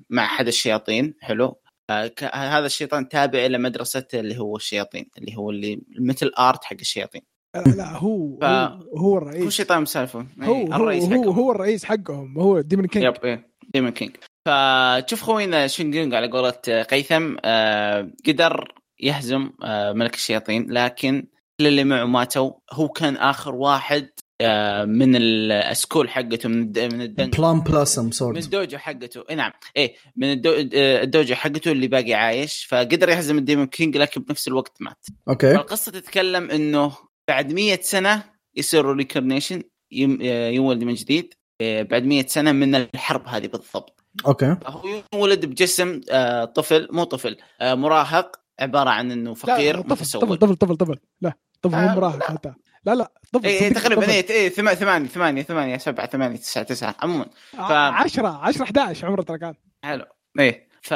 [0.09, 1.13] مع أحد الشياطين.
[1.21, 1.61] حلو.
[1.89, 6.77] آه، هذا الشيطان تابع إلى مدرسة اللي هو الشياطين اللي هو اللي مثل art حق
[6.79, 7.21] الشياطين.
[7.55, 11.29] لا هو ف- هو, هو هو الرئيس شيطان مسالفه هو إيه، هو الرئيس هو, حقهم.
[11.29, 14.11] هو الرئيس حقهم هو demon king yep إيه demon king
[14.47, 21.27] فتشوف خوينا تشينغ ميونغ على قولة قيثم آه، قدر يهزم آه، ملك الشياطين لكن
[21.59, 22.51] كل اللي معه ماتوا.
[22.71, 24.09] هو كان آخر واحد
[24.41, 28.77] آه، من ال school حقته من الد- من الدنجن plum blossom من sword ال dojo
[28.77, 29.23] حقته.
[29.29, 30.51] إي نعم إيه من الدو...
[30.73, 32.65] آه، ال dojo حقته اللي باقي عايش.
[32.69, 35.05] فقدر يهزم ال demon king لكن بنفس الوقت مات.
[35.29, 35.53] okay.
[35.55, 36.91] فالقصة تتكلم إنه
[37.31, 38.23] بعد مية سنة
[38.55, 41.33] يصير reincarnation يولد من جديد.
[41.61, 44.03] آه، بعد مية سنة من الحرب هذه بالضبط.
[44.25, 44.55] okay.
[44.65, 50.37] هو يولد بجسم آه، طفل مو طفل آه، مراهق عبارة عن إنه فقير طفل طفل
[50.37, 50.95] طفل طفل طفل.
[51.21, 52.53] لا طفل آه، مو مراهق حتى.
[52.85, 54.11] لا لا طفل اي صدق تقريبا.
[54.11, 57.25] اي ثما- ثمانية ثمانية ثمانية سبعة ثمانية تسعة تسعة عموما.
[57.51, 59.53] ف- 10 10 11 عمره ترى كان.
[59.83, 60.05] حلو.
[60.39, 60.93] إيه ف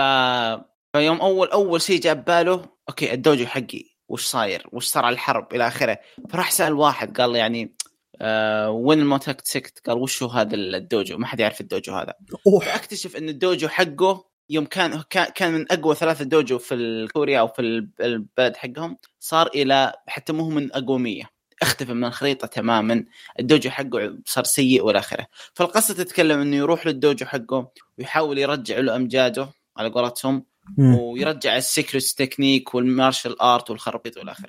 [0.95, 3.94] فيوم أول أول شيء جاء بباله okay ال dojo حقي.
[4.09, 5.99] وش صاير؟ وش صار على الحرب إلى آخره؟
[6.29, 7.75] فراح سأل واحد قال له يعني
[8.21, 11.61] آه وين ال Mount Hua Sect؟ قال وش هو هذا ال dojo؟ ما حد يعرف
[11.61, 12.13] ال dojo هذا.
[12.47, 17.39] أوح فاكتشف إن ال dojo حقه يوم كان كان من أقوى ثلاثة dojo في كوريا
[17.39, 21.23] أو في الب- البلد حقهم صار إلى حتى مو من أقوى 100
[21.61, 23.05] اختفى من الخريطة تماما
[23.39, 28.37] ال dojo حقه صار سيء وإلى آخره فالقصة تتكلم إنه يروح لل dojo حقه ويحاول
[28.37, 30.45] يرجع له أمجاده على قولتهم.
[30.77, 34.47] ويرجع ال secrets technique وال martial art والخرابيط والى آخره.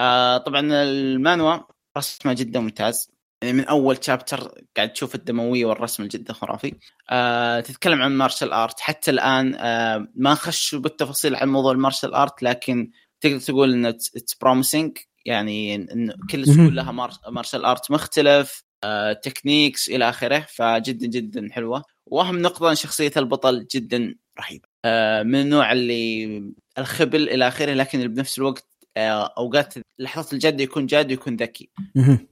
[0.00, 1.58] آه طبعا المانهوا
[1.98, 3.10] رسمه جدا ممتاز.
[3.42, 6.74] يعني من أول chapter قاعد تشوف الدموية والرسم جدا خرافي.
[7.10, 12.14] آه تتكلم عن martial art حتى الآن آه ما خشوا بالتفاصيل عن موضوع ال martial
[12.14, 18.64] art لكن تقدر تقول انه it's promising يعني إن كل school لها martial art مختلف
[18.84, 20.46] آه techniques إلى آخره.
[20.48, 21.82] فجدا جدا حلوة.
[22.06, 28.38] واهم نقطة شخصية البطل جدا رهيبه آه من النوع اللي الخبل إلى آخره لكن بنفس
[28.38, 31.70] الوقت آه، أوقات لحظات الجد يكون جاد ويكون ذكي.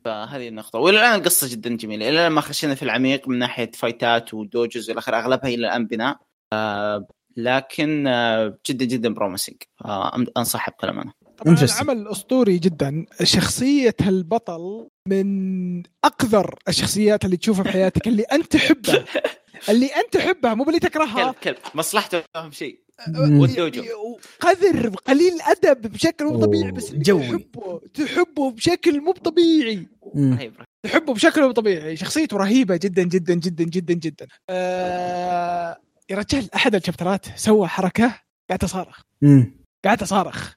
[0.05, 0.78] فهذه النقطة.
[0.78, 2.09] وإلى الآن القصة جدا جميلة.
[2.09, 5.16] إلى الآن ما خشينا في العميق من ناحية فايتات و dojos والى آخره.
[5.16, 6.18] أغلبها إلى الآن بناء.
[6.53, 8.05] آه لكن
[8.70, 9.57] جدا جدا promising
[10.36, 11.12] انصح بكلام أنا.
[11.45, 11.57] طبعا.
[11.80, 19.05] عمل اسطوري جدا شخصية البطل من أقذر الشخصيات اللي تشوفها في حياتك اللي أنت تحبها
[19.70, 22.80] اللي أنت تحبها مو اللي تكرهها كلب كلب مصلحته أهم شيء.
[23.16, 23.82] والدوجو
[24.41, 27.28] قذر قليل ادب بشكل مو طبيعي بس جوي.
[27.28, 29.86] تحبه تحبه بشكل مو طبيعي.
[30.16, 30.55] رهيب رهيب.
[30.82, 35.76] تحبه بشكل مو طبيعي شخصيته رهيبة جدا جدا جدا جدا جدا آه
[36.11, 39.01] يا رجال أحد الشابترات سوى حركة قاعد أصارخ.
[39.84, 40.55] قاعد أصارخ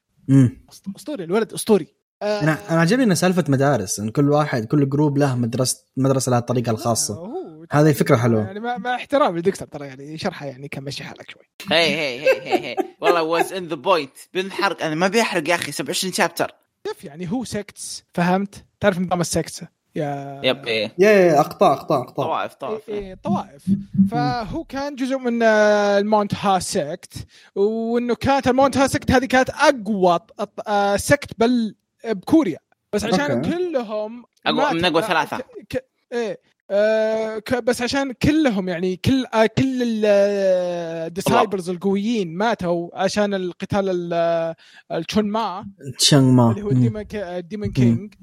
[0.96, 1.88] أسطوري الولد أسطوري.
[2.22, 6.30] آه أنا أنا عجبني إنه سالفة مدارس إن كل واحد كل جروب له مدرسه مدرسة
[6.30, 7.14] لها الطريقة الخاصة.
[7.14, 8.44] هو هذه فكرة حلوة.
[8.44, 11.44] يعني مع, مع احترامي لديكستر ترى يعني شرحه يعني كان ماشي حالك شوي.
[11.72, 12.76] هي هي هي هي هي.
[13.02, 16.52] والله واز ان ذا بوينت بنحرق أنا ما بيحرق يا أخي 27 شابتر
[16.84, 19.64] كيف يعني؟ هو سكتس فهمت؟ تعرف نظام السكتس؟
[19.96, 23.64] يا يب إيه يا يا اقطاع اقطاع اقطاع طوائف طوائف إيه إيه طوائف
[24.12, 27.14] فهو كان جزء من آه، المونت ها سكت
[27.56, 30.20] وإنه كانت المونت ها سكت هذه كانت أقوى
[30.68, 31.76] آه، سكت بل
[32.06, 32.60] بكوريا
[32.94, 33.50] بس عشان أوكي.
[33.52, 34.72] كلهم ماتوا.
[34.74, 35.38] من أقوى ثلاثة.
[35.38, 36.40] ك- ك- إيه
[37.64, 44.56] بس عشان كلهم يعني كل آه كل الديسايبرز القويين ماتوا عشان القتال ال- آه،
[44.98, 45.68] الشون ما
[46.00, 46.70] تشانغ ما اللي هو.
[46.70, 48.14] الديمون كي- الديمون كينج.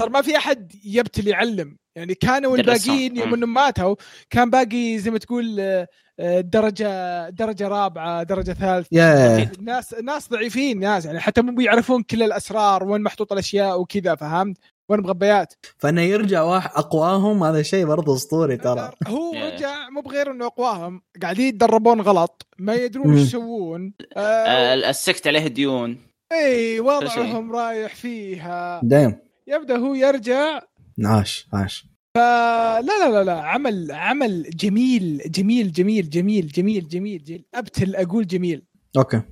[0.00, 2.56] ترى ما في أحد يبتلي يعلم يعني كانوا.
[2.56, 3.34] الباقيين يوم.
[3.34, 3.94] إنهم ماتوا
[4.30, 5.88] كان باقي زي ما تقول آه،
[6.20, 12.02] آه، درجه درجة رابعة درجة ثالثة يا ناس ناس ضعيفين ناس يعني حتى مو بيعرفون
[12.02, 14.56] كل الأسرار وين محطوط الأشياء وكذا فهمت
[14.88, 18.90] وين مخبيات؟ فإنه يرجع واحد أقواهم هذا شيء برضه أسطوري ترى.
[19.06, 19.32] هو.
[19.32, 23.12] رجع مو بغير إنه أقواهم قاعدين يتدربون غلط ما يدرون.
[23.18, 23.92] إيش يسوون.
[24.16, 25.98] آه آه ال sect عليه ديون.
[26.32, 28.80] إي وضعهم رايح فيها.
[28.82, 29.16] دايم.
[29.46, 30.60] يبدأ هو يرجع.
[31.04, 31.86] عاش عاش.
[32.14, 37.44] فلا لا لا لا عمل عمل جميل جميل جميل جميل جميل جميل, جميل.
[37.54, 38.62] أبتل أقول جميل.
[38.96, 39.22] okay.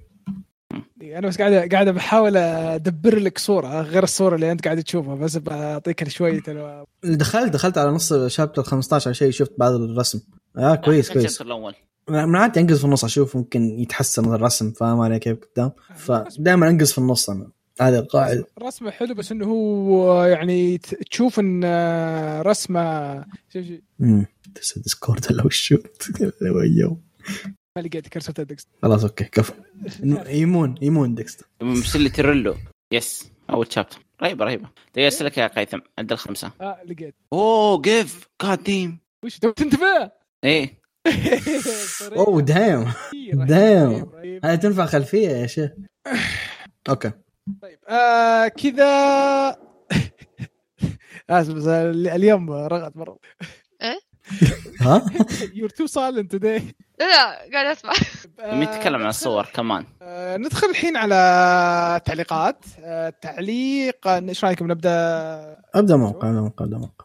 [1.03, 5.37] أنا بس قاعد قاعد بحاول أدبر لك صورة غير الصورة اللي أنت قاعد تشوفها بس
[5.39, 10.21] بعطيك شوية الو- دخلت دخلت على نص شابتر 15 شيء شفت بعض الرسم.
[10.59, 11.25] آه كويس كويس.
[11.25, 11.75] الشابتر الأول
[12.09, 16.93] من عادتي أنقز في النص أشوف ممكن يتحسن الرسم فاهم علي كيف قدام؟ فدائما أنقز
[16.93, 17.51] في النص أنا.
[17.81, 21.65] هذه القاعده رسمه حلو بس إنه هو يعني تشوف إن
[22.43, 23.15] رسمه
[23.53, 23.79] شوف شوف.
[24.01, 24.27] امم
[24.77, 25.77] ديسكورد ولا وشو
[27.77, 29.55] ما لقيت كرسة الدكس خلاص أوكي كفو.
[30.29, 31.47] يمون يمون ديكستر.
[31.63, 32.55] مرسل تريلو.
[32.93, 34.69] يس أول شابتر رهيبة رهيبة.
[34.95, 36.53] دقيقه اسالك يا قيثم عند الخمسة.
[36.61, 37.15] آه لقيت.
[37.33, 40.11] أوه جيف جاد ديم وش تبغى تنتبه؟
[40.45, 40.81] إيه.
[42.17, 42.93] أوه دايم
[43.33, 44.11] دايم.
[44.45, 45.71] هذه تنفع خلفية يا شيخ.
[46.89, 47.11] أوكي.
[47.63, 48.87] طيب آه كذا.
[51.31, 53.19] آسف اليوم رغت مرة.
[54.81, 55.07] ها؟
[55.55, 56.63] you're too silent today
[57.01, 57.93] لا لا قاعد أسمع.
[58.63, 62.65] نتكلم عن الصور كمان آه، ندخل الحين على تعليقات.
[62.81, 65.57] آه، تعليق آه، إيش رأيكم؟ نبدأ.
[65.75, 67.05] أبدأ موقع أبدأ موقع أبدأ موقع.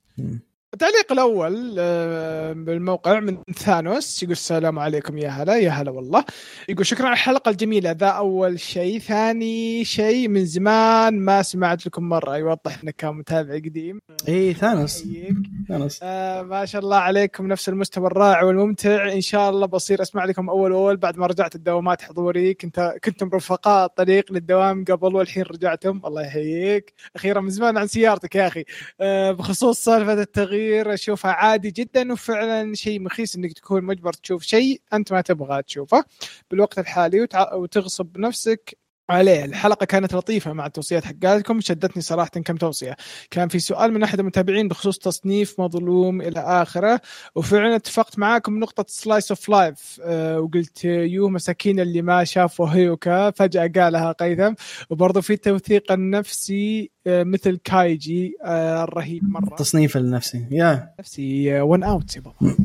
[0.74, 6.24] التعليق الأول آه، بالموقع من ثانوس يقول السلام عليكم يا هلا يا هلا والله.
[6.70, 9.00] يقول شكرا على الحلقة الجميلة ذا أول شيء.
[9.00, 12.38] ثاني شيء من زمان ما سمعت لكم مرة.
[12.38, 14.00] يوضح إنك كان متابع قديم.
[14.28, 15.02] إي ثانوس.
[15.02, 15.36] أحييك.
[15.68, 16.00] ثانوس.
[16.04, 19.12] آه ما شاء الله عليكم نفس المستوى الرائع والممتع.
[19.14, 23.30] إن شاء الله بصير أسمع لكم أول اول بعد ما رجعت الدوامات حضوري كنت كنتم
[23.34, 26.02] رفقاء الطريق للدوام قبل والحين رجعتم.
[26.06, 26.94] الله يحييك.
[27.16, 28.66] أخيرا من زمان عن سيارتك يا أخي.
[29.02, 30.61] آه بخصوص سالفة التغيير
[30.94, 36.06] أشوفها عادي جدا وفعلا شيء مخيس إنك تكون مجبر تشوف شيء أنت ما تبغى تشوفه
[36.52, 37.28] بالوقت الحالي.
[37.54, 38.78] وتغصب نفسك
[39.12, 39.46] عليه.
[39.46, 42.96] الحلقة كانت لطيفة مع التوصيات حقاتكم شدتني صراحة كم توصية.
[43.32, 47.02] كان في سؤال من أحد المتابعين بخصوص تصنيف مظلوم إلى آخره
[47.36, 50.00] وفعلا اتفقت معاكم نقطة سلايس اوف لايف
[50.40, 54.54] وقلت يو مساكين اللي ما شافوا هيوكا فجأة قالها قيثم.
[54.90, 59.56] وبرضه في التوثيق النفسي آه، مثل كايجي آه، الرهيب مرة.
[59.56, 60.94] تصنيف النفسي يا.
[61.00, 62.56] نفسي ون اوت يا بابا.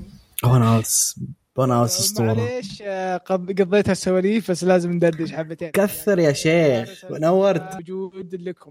[0.42, 1.20] بوناوس
[1.56, 2.82] بوناوس اسطوره معليش
[3.26, 5.70] قض- قضيتها سواليف بس لازم ندردش حبتين.
[5.70, 7.04] كثر يا شيخ.
[7.10, 7.74] نورت.
[7.74, 8.70] موجود لكم.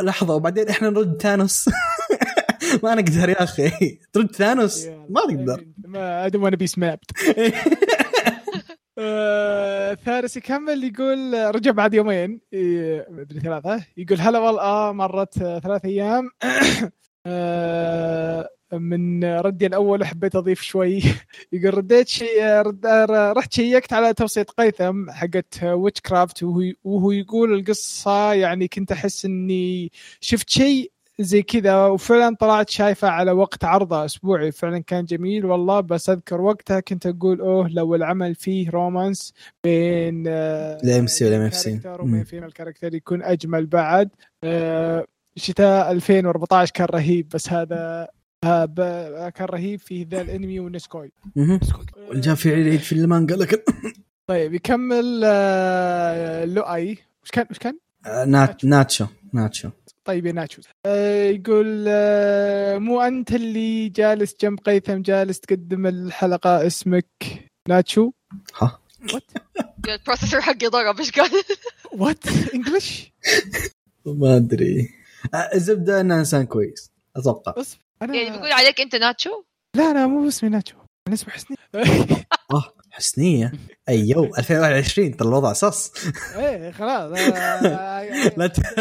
[0.00, 1.68] لحظة وبعدين إحنا نرد ثانوس
[2.82, 3.98] ما نقدر يا أخي.
[4.12, 5.64] ترد ثانوس ما نقدر.
[5.86, 7.10] ما wanna be smacked.
[8.98, 12.40] آه، فارس يكمل يقول رجع بعد يومين.
[13.10, 13.84] مدري ثلاثة.
[13.96, 16.30] يقول هلا والله آه مرت ثلاث أيام.
[17.26, 21.02] آه، من ردي الأول حبيت أضيف شوي.
[21.52, 27.54] يقول رديت آه، رد رحت شيكت على توصية قيثم حقت Witch Craft وهو وهو يقول
[27.54, 34.04] القصة يعني كنت أحس إني شفت شيء زي كذا وفعلا طلعت شايفه على وقت عرضه
[34.04, 34.52] أسبوعي.
[34.52, 40.26] فعلا كان جميل والله بس أذكر وقتها كنت أقول أوه لو العمل فيه رومانس بين
[40.26, 44.10] الام سي والام اف سي وبين فيميل كاركتر يكون أجمل بعد.
[44.44, 45.06] آه،
[45.36, 48.08] شتاء 2014 كان رهيب بس هذا
[49.34, 51.12] كان رهيب في ذا الانمي والنسكوي
[52.12, 53.58] جاء في عيد في المانجا لكن
[54.26, 56.98] طيب يكمل آه، لؤي.
[57.22, 57.78] وش كان وش كان؟
[58.26, 59.06] نات ناتشو.
[59.32, 59.70] ناتشو.
[60.04, 60.62] طيب يا ناتشو.
[60.86, 67.06] آه يقول آه مو أنت اللي جالس جنب قيثم جالس تقدم الحلقة اسمك
[67.68, 68.10] ناتشو؟
[68.60, 68.78] ها.
[69.88, 71.30] ال processor حقي ضرب إيش قال؟
[72.00, 72.24] what
[72.54, 73.12] English
[74.06, 74.88] ما أدري.
[75.34, 76.90] آه، الزبدة انه إنسان كويس.
[77.16, 77.52] أتوقع.
[77.60, 79.42] بس أنا يعني بيقول عليك أنت ناتشو؟
[79.76, 80.76] لا أنا مو اسمي ناتشو.
[81.06, 83.52] أنا اسمي حسني آه حسنية.
[83.88, 85.92] ايو 2021 ترى الوضع صص.
[86.36, 87.18] إيه خلاص.
[87.18, 88.02] آه،
[88.38, 88.78] لا ت-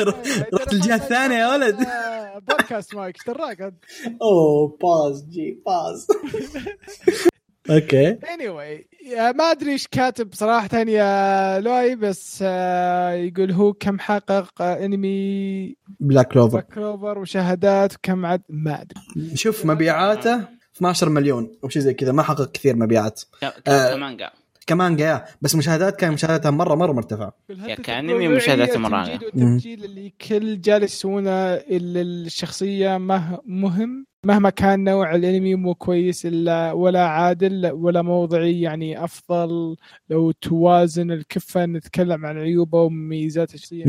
[0.53, 1.82] رحت الجهة الثانية يا ولد.
[1.82, 3.74] آه، بودكاست مايك إيش دراك؟
[4.22, 6.07] أوه باز جي باز.
[7.70, 8.07] أوكي.
[8.34, 8.88] اني واي
[9.36, 15.76] ما أدري إيش كاتب صراحة يا لوي بس آه، يقول هو كم حقق آه، أنمي
[15.99, 19.36] بلاك كلوفر كلوفر وشهادات وكم عد ما أدري.
[19.38, 20.41] شوف مبيعاته
[20.78, 22.11] 12 مليون أو شيء زي كذا.
[22.11, 23.22] ما حقق كثير مبيعات.
[23.68, 23.93] آه.
[23.95, 24.30] كمانجا.
[24.68, 25.26] كمان يا.
[25.41, 27.34] بس مشاهدات كان مشاهداتها مرة مرة مرتفعة.
[27.49, 29.05] يا كأنمي مشاهدات مرة.
[29.13, 36.26] التمجيد اللي كل جالس يسوونه ال- الشخصية مه مهم؟ مهما كان نوع الانمي مو كويس
[36.26, 39.76] إلا ولا عادل ولا موضعي يعني أفضل
[40.09, 43.86] لو توازن الكفة نتكلم عن عيوبه ومميزات الشخصية.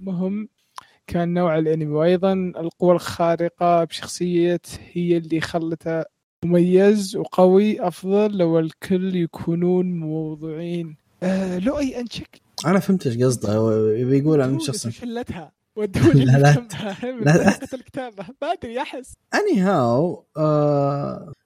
[0.00, 0.48] مهم.
[1.06, 4.60] كان نوع الانمي وأيضا القوى الخارقة بشخصية
[4.92, 6.04] هي اللي خلته
[6.44, 10.96] مميز وقوي أفضل لو الكل يكونون موضوعين.
[11.22, 13.72] آه لؤي أنشك؟ أنا فهمت إيش قصده.
[13.96, 15.52] يبي يقول عن شخص شلتها.
[15.80, 16.54] ودوني لا، لا.
[17.24, 19.12] لا، الكتابة ما أدري أحس.
[19.34, 20.24] اني هاو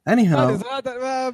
[0.08, 0.58] اني هاو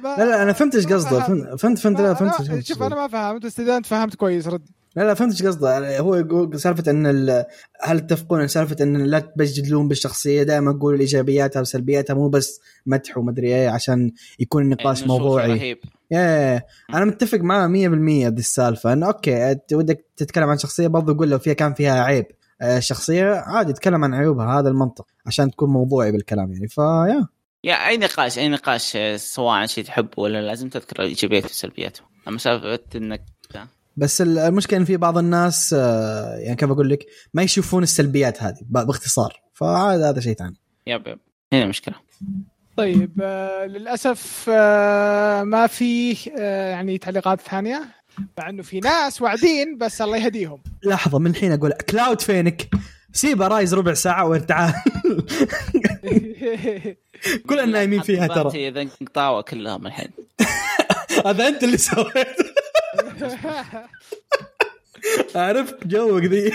[0.03, 1.19] لا لا أنا فهمت إيش قصده.
[1.57, 1.79] فهمت.
[1.79, 2.65] فهمت لا فهمت.
[2.65, 3.45] شوف أنا ما فهمت.
[3.45, 4.69] بس إذا أنت فهمت كويس رد.
[4.95, 5.99] لا لا فهمت إيش قصده.
[5.99, 7.45] هو يقول سالفة إن ال-
[7.81, 13.47] هل تتفقون سالفة إن لا تبجدلون بالشخصية؟ دائما قولوا ايجابياتها وسلبياتها مو بس مدح ومدري
[13.55, 15.47] إيه عشان يكون النقاش موضوعي.
[15.51, 15.77] رهيب.
[16.11, 18.93] إيه أنا متفق معاه 100% بهذه السالفة.
[18.93, 22.25] انه أوكي أنت ودك تتكلم عن شخصية برضو قول لو فيها كان فيها عيب.
[22.61, 26.67] آه، الشخصيه عادي تتكلم عن عيوبها هذا المنطق عشان تكون موضوعي بالكلام يعني.
[26.67, 27.27] فيا
[27.63, 27.87] يا.
[27.87, 32.79] أي نقاش أي نقاش آه، سواء شيء تحبه ولا لازم تذكر ايجابياته وسلبياته أما سالفة
[32.95, 33.25] إنك
[33.97, 38.43] بس ال- المشكلة إن في بعض الناس آه، يعني كيف أقول لك ما يشوفون السلبيات
[38.43, 39.41] هذه باختصار.
[39.53, 40.55] فهذا هذا شيء ثاني.
[40.87, 41.19] يب يب.
[41.53, 41.95] هنا مشكلة.
[42.77, 47.81] طيب آه للأسف آه ما في آه يعني تعليقات ثانية.
[48.37, 52.69] مع انه في ناس واعدين بس الله يهديهم لحظه من الحين أقول كلاود فينك
[53.13, 54.73] سيبه رايز ربع ساعه وتعال
[57.49, 60.09] كلنا نايمين فيها ترى اذا انقطاوه كلهم الحين
[61.25, 62.35] هذا انت اللي سويت
[65.35, 66.51] عرفت جوك ذي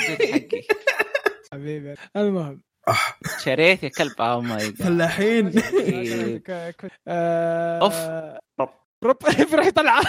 [1.52, 2.60] حبيبي المهم
[3.44, 6.42] شريت يا كلب أو ماي جاد فلاحين إيه.
[7.08, 7.94] آه، أوف.
[8.60, 8.70] رب.
[9.04, 9.16] رب
[9.50, 10.00] فرح يطلع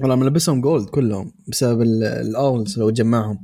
[0.00, 3.38] والله ملبسهم جولد كلهم بسبب ال- الاولز لو جمعهم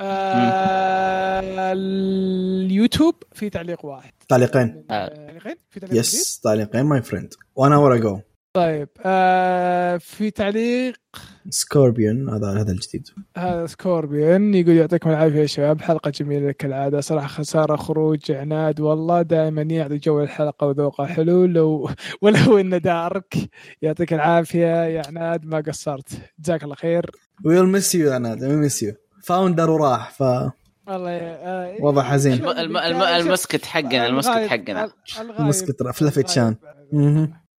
[0.00, 4.12] آه، اليوتيوب في تعليق واحد.
[4.28, 4.84] تعليقين.
[4.90, 5.08] آه.
[5.08, 8.20] تعليقين؟ في تعليق؟ يس تعليقين ماي فريند وأنا اور جو
[8.52, 10.94] طيب آه في تعليق.
[11.50, 13.08] سكوربيون هذا هذا الجديد.
[13.36, 17.00] هذا سكوربيون يقول يعطيكم العافية يا شباب حلقة جميلة كالعادة.
[17.00, 21.44] صراحة خسارة خروج عناد والله دائما يعطي جو الحلقة وذوقها حلو.
[21.46, 21.90] لو
[22.22, 23.34] ولو إنه دارك
[23.82, 26.08] يعطيك العافية يا عناد ما قصرت.
[26.38, 27.10] جزاك الله خير.
[27.44, 28.92] ويل ميس يو أنا ويل ميس يو
[29.24, 32.32] فاوندر وراح ف والله آه وضع حزين.
[32.32, 34.90] الم- الم- الم- المسكت حقنا المسكت حقنا.
[35.20, 36.56] الغايب- مسكت فلفت شان.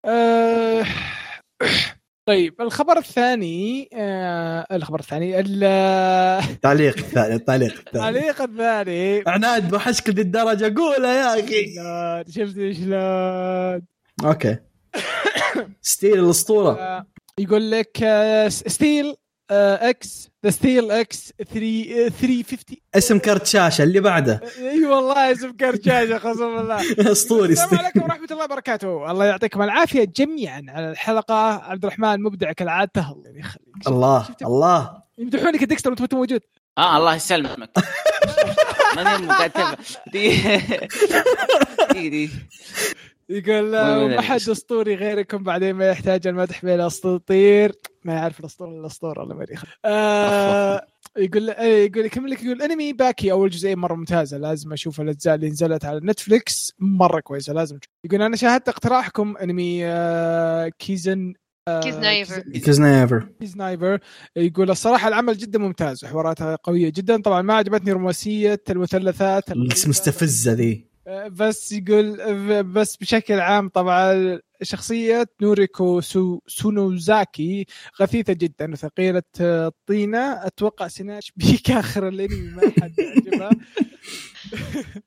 [0.06, 0.86] آه،
[2.28, 7.88] طيب الخبر الثاني آه الخبر الثاني ال- تعليق الثاني التعليق الثاني.
[8.10, 9.24] التعليق الثاني.
[9.28, 11.74] عناد بحشك ذي الدرجه قولها يا أخي.
[12.32, 13.82] شفت شلون؟
[14.26, 14.58] أوكي.
[15.82, 16.72] ستيل الأسطورة.
[16.80, 17.06] آه،
[17.40, 19.16] يقول لك آه، ستيل
[19.52, 24.42] X the Steel X 3 آه، 350 اسم كرت شاشة اللي بعده.
[24.72, 26.82] إي والله اسم كرت شاشة قسم بالله.
[27.12, 27.54] أسطوري.
[27.54, 29.12] السلام عليكم ورحمة الله وبركاته.
[29.12, 31.64] الله يعطيكم العافية جميعا على الحلقة.
[31.64, 32.92] عبد الرحمن مبدع كالعادة.
[33.16, 33.88] الله يخليك.
[33.88, 35.04] الله الله.
[35.18, 36.42] يمدحونك ديكستر وانت ما موجود.
[36.78, 37.70] آه الله يسلمك.
[38.96, 39.78] ماني قاعد
[40.14, 42.30] دي دي.
[43.30, 44.36] يقول ما حد.
[44.36, 47.72] أسطوري غيركم بعدين ما يحتاج المدح بين اساطير
[48.06, 49.46] ما يعرف الأسطورة إلا الأسطورة الله ما
[49.86, 50.82] آه
[51.18, 55.36] يقول آه، يقول يكمل لك يقول انمي باكي أول جزئين مرة ممتازة لازم أشوف الأجزاء
[55.36, 57.94] اللي نزلت على نتفلكس مرة كويسة لازم تشوف.
[58.06, 61.34] يقول أنا شاهدت اقتراحكم انمي آه كيزن
[61.84, 62.40] كيز نايفر.
[62.40, 64.00] كيز نيفر كيز نايفر
[64.36, 69.58] يقول الصراحة العمل جدا ممتاز وحواراتها قوية جدا طبعا ما عجبتني رومانسية المثلثات
[69.88, 77.66] مستفزة ذي بس يقول بس بشكل عام طبعا شخصية نوريكو سو سونوزاكي
[78.02, 83.50] غثيثة جدا وثقيلة الطينة أتوقع سناش بيك آخر الأنمي ما حد يعجبها.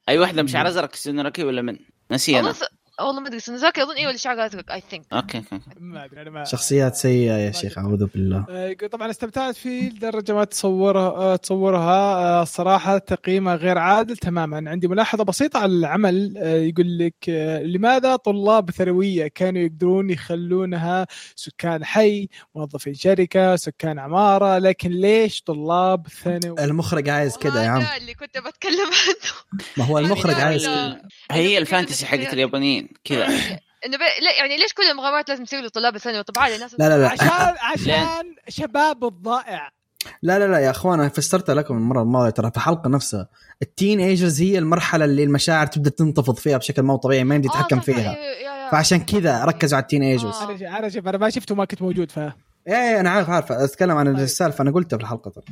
[0.09, 1.79] أي واحدة بشعر ازرق سنركي ولا من؟
[2.11, 2.65] نسي س...
[3.01, 6.23] والله ما أدري سنزاكي أظن أيوه اللي شعر ازرق I think أوكي أوكي ما أدري
[6.23, 8.47] أنا ما شخصيات سيئة يا شيخ أعوذ بالله.
[8.51, 14.71] آه، طبعا استمتعت فيه لدرجة ما تصورها آه، تصورها آه، الصراحة تقييمه غير عادل تماما.
[14.71, 16.35] عندي ملاحظة بسيطة على العمل.
[16.37, 23.99] آه، يقول لك آه، لماذا طلاب ثانوية كانوا يقدرون يخلونها سكان حي موظفين شركة سكان
[23.99, 27.83] عمارة لكن ليش طلاب ثانوي؟ المخرج عايز كذا يا عم.
[28.01, 29.63] اللي كنت بتكلم عنه.
[29.77, 30.69] ما هو المخرج عايز
[31.31, 32.82] هي ال fantasy حقت اليابانيين.
[33.05, 33.27] كذا.
[33.87, 34.01] إنه ب...
[34.01, 37.09] لا يعني ليش كل المغامرات لازم تصير لطلاب الثانوي طب عادي الناس لا لا لا.
[37.09, 39.73] عشان عشان شباب الضائع.
[40.23, 43.29] لا لا لا يا أخوان أنا فسرتها لكم المرة الماضية ترى في الحلقة نفسها.
[43.63, 47.53] ال teenagers هي المرحلة اللي المشاعر تبدأ تنتفض فيها بشكل مو طبيعي ما يمدي آه،
[47.53, 48.17] يتحكم فيها.
[48.17, 48.71] إيه،.
[48.71, 50.35] فعشان كذا ركزوا على ال teenagers.
[50.35, 50.79] آه.
[50.79, 52.33] أنا شوف أنا ما شفته ما كنت موجود ف إيه
[52.75, 53.53] إيه أنا عارف عارف.
[53.53, 54.25] أتكلم عن طيب.
[54.25, 55.45] السالفة أنا قلتها في الحلقة ترى.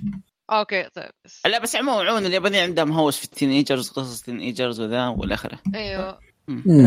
[0.50, 1.10] okay طيب.
[1.46, 5.34] لا بس عموما عموما اليابانيين عندهم هوس في ال teenagers قصص ال teenagers وذا والى
[5.34, 6.18] اخره أيوه.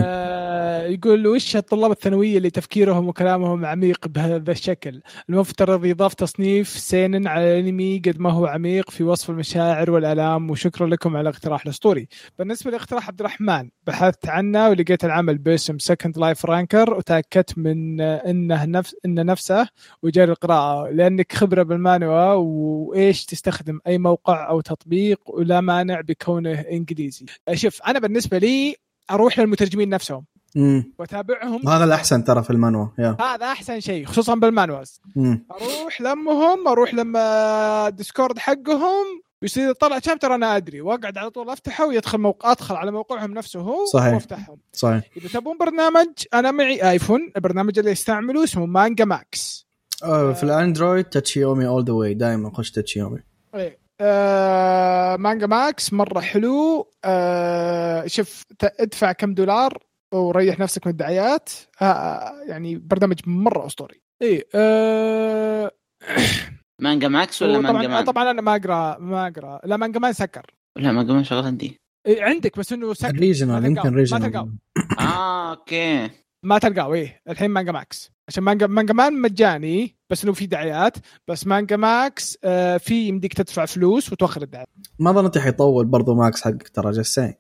[0.04, 7.28] آه، يقول وش الطلاب الثانوية اللي تفكيرهم وكلامهم عميق بهذا الشكل؟ المفترض يضاف تصنيف سينن
[7.28, 12.08] على الانمي قد ما هو عميق في وصف المشاعر والآلام وشكرا لكم على الاقتراح الأسطوري.
[12.40, 18.66] بالنسبة لاقتراح عبد الرحمن بحثت عنه ولقيت العمل باسم Second Life Ranker وتأكدت من إنه
[18.66, 19.68] نفس انه نفسه
[20.04, 27.26] وجاري القراءه لأنك خبرة بالمانوا وإيش تستخدم؟ أي موقع أو تطبيق؟ ولا مانع بكونه إنجليزي.
[27.54, 28.76] شوف أنا بالنسبة لي
[29.12, 30.26] أروح للمترجمين نفسهم.
[30.56, 30.94] مم.
[31.00, 31.70] وأتابعهم.
[31.70, 35.46] هذا الأحسن ترى في المانوا هذا أحسن شيء خصوصا بالمانوز مم.
[35.52, 39.06] أروح لمهم أروح لما الديسكورد حقهم
[39.42, 43.60] يصير طلع chapter أنا أدري وأقعد على طول أفتحه ويدخل موقع أدخل على موقعهم نفسه
[43.60, 44.14] هو صحيح.
[44.14, 44.58] وأفتحهم.
[44.74, 45.04] صحيح.
[45.18, 49.68] إذا تبون برنامج أنا معي آيفون البرنامج اللي استعمله اسمه مانجا ماكس.
[50.04, 53.20] آه، في الأندرويد تاتشيومي all the way دائما خش تاتشيومي.
[53.56, 53.83] إيه.
[54.02, 56.90] آه مانجا ماكس مرة حلو.
[57.06, 59.78] آه شوف ادفع كم دولار
[60.14, 61.50] وريح نفسك من الدعايات.
[61.82, 64.02] آه يعني برنامج مرة أسطوري.
[64.22, 65.72] إيه آه
[66.82, 69.60] مانجا ماكس ولا مانجا مان؟ طبعا أنا ما أقرأ ما أقرأ.
[69.64, 70.46] لا مانجا مان سكر.
[70.78, 71.80] لا مانجا مان شغال عندي.
[72.08, 73.10] إيه عندك بس إنه سكر.
[73.10, 74.42] ال original ما يمكن تلقاه، ما تلقاه.
[74.42, 74.58] original
[75.00, 76.10] آه okay.
[76.46, 78.13] ما تلقاه إيه الحين مانجا ماكس.
[78.28, 80.98] عشان مانجا مانجا مان مجاني بس إنه في دعايات
[81.28, 84.68] بس مانجا ماكس آه في يمديك تدفع فلوس وتوخر الدعايات
[85.00, 87.34] ما ظنيت حيطول برضو ماكس حقك ترى جسين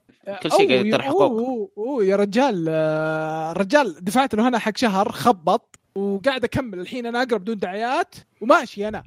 [0.43, 1.73] كل شيء قاعد يطرح أوه، حقوق.
[1.77, 6.79] أوه يا رجال آه، الرجال دفعت له هنا حق شهر خبط وقاعد أكمل.
[6.79, 9.03] الحين أنا اقرا بدون دعايات وماشي أنا.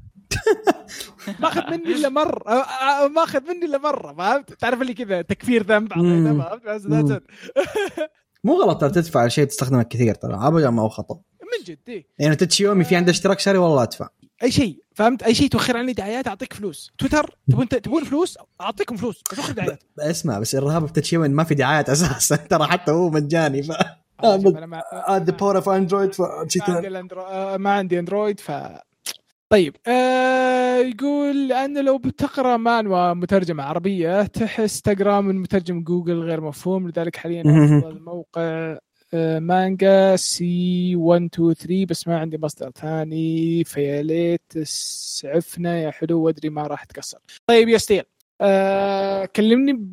[1.41, 2.43] ماخذ مني إلا مرة.
[2.49, 2.63] آه،
[3.05, 5.93] آه، ماخذ مني إلا مرة فهمت؟ تعرف اللي كذا تكفير ذنب.
[5.93, 7.23] فهمت.
[8.45, 11.19] مو غلط ترى تدفع على شيء تستخدمه كثير ترى ابدا ما هو خطأ.
[11.59, 12.07] من جد إيه.
[12.19, 14.09] يعني تتشيومي في عنده اشتراك شهري والله أدفع.
[14.43, 16.93] أي شيء فهمت؟ أي شيء توخر عني دعايات أعطيك فلوس.
[16.99, 19.83] تويتر تبون تبون فلوس؟ أعطيكم فلوس بس وخر دعايات.
[19.99, 22.37] اسمع بس الرهاب في تتشيومي ما في دعايات أساسا.
[22.51, 23.73] ترى حتى هو مجاني ف
[24.25, 26.15] the power of Android
[27.59, 27.97] ما عندي.
[27.97, 28.53] آه، اندرويد ف
[29.51, 36.41] طيب آه يقول لأنه لو بتقرأ مانوا مترجمة عربية تحس تقرأ من مترجم جوجل غير
[36.41, 37.83] مفهوم لذلك حاليا مهم.
[39.15, 43.65] آه مانجا سي 1 2 3 بس ما عندي مصدر ثاني.
[43.65, 48.03] فيا ليت تسعفنا يا حلو وادري ما راح تقصر طيب يا ستيل
[48.41, 49.91] آه كلمني ب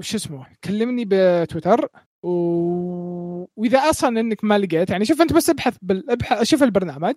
[0.00, 1.88] شو اسمه كلمني بتويتر.
[2.22, 2.30] و...
[3.56, 6.10] وإذا أصلا إنك ما لقيت يعني شوف أنت بس ابحث بال...
[6.10, 7.14] ابحث شوف البرنامج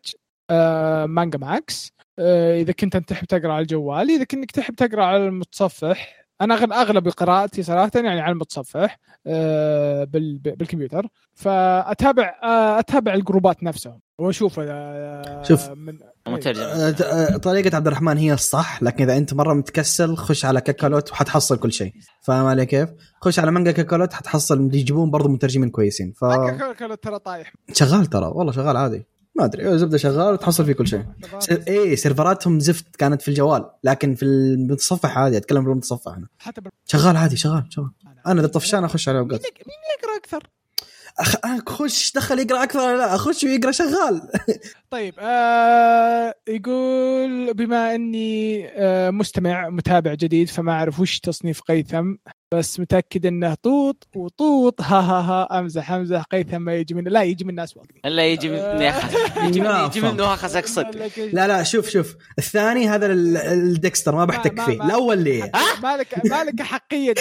[0.49, 1.91] آه مانجا ماكس.
[2.19, 6.53] آه إذا كنت أنت تحب تقرأ على الجوال إذا كنت تحب تقرأ على المتصفح أنا
[6.55, 10.39] اغلب قراءتي صراحة يعني على المتصفح آه بال...
[10.39, 11.07] بالكمبيوتر.
[11.33, 15.69] فأتابع آه أتابع الجروبات نفسهم وأشوف آه شوف.
[15.69, 20.61] من مترجم آه، طريقة عبد الرحمن هي الصح لكن إذا أنت مرة متكسل خش على
[20.61, 21.93] كاكالوت وحتحصل كل شيء.
[22.21, 22.89] فاهم علي كيف؟
[23.21, 26.11] خش على مانجا كاكالوت حتحصل يجيبون برضو مترجمين كويسين.
[26.11, 26.25] ف
[26.79, 27.53] كانت ترى طايح.
[27.73, 29.05] شغال ترى والله شغال عادي.
[29.39, 29.77] ما أدري.
[29.77, 31.05] زبدة شغال وتحصل فيه كل شيء.
[31.67, 36.27] إيه سيرفراتهم زفت كانت في الجوال لكن في المتصفح عادي أتكلم في المتصفح أنا.
[36.39, 36.71] حتى بال...
[36.85, 37.91] شغال عادي شغال شغال.
[38.27, 39.41] أنا إذا طفشان أخش مين أوقات.
[39.41, 40.49] مين يقرأ أكثر؟
[41.19, 41.35] أخ...
[41.67, 44.21] اخش دخل يقرأ أكثر لا؟ أخش ويقرأ شغال.
[44.91, 52.13] طيب آه يقول بما إني آه مستمع متابع جديد فما أعرف وش تصنيف قيثم.
[52.53, 54.81] بس متأكد إنه طوط وطوط.
[54.91, 55.59] ها ها ها.
[55.59, 56.23] أمزح أمزح.
[56.23, 57.09] قيثم ما يجي منه.
[57.09, 60.13] لا يجي من الناس وقتي الا يجي من يا أخي، يجي من لا، يجي فهم.
[60.13, 61.11] منه أخذك صدق.
[61.33, 62.15] لا لا شوف شوف.
[62.39, 64.77] الثاني هذا ال- الدكستر ما بحتك ما- فيه.
[64.77, 65.51] ما- الأول لي
[65.83, 67.13] مالك مالك حقيه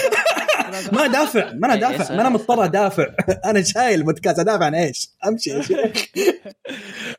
[0.91, 2.15] ما دافع ما أنا إيه، دافع.
[2.15, 3.05] ما أنا مضطر أدافع.
[3.45, 5.49] أنا شايل بودكاست أدافع عن إيش؟ أمشي.
[5.49, 5.77] يا شيخ.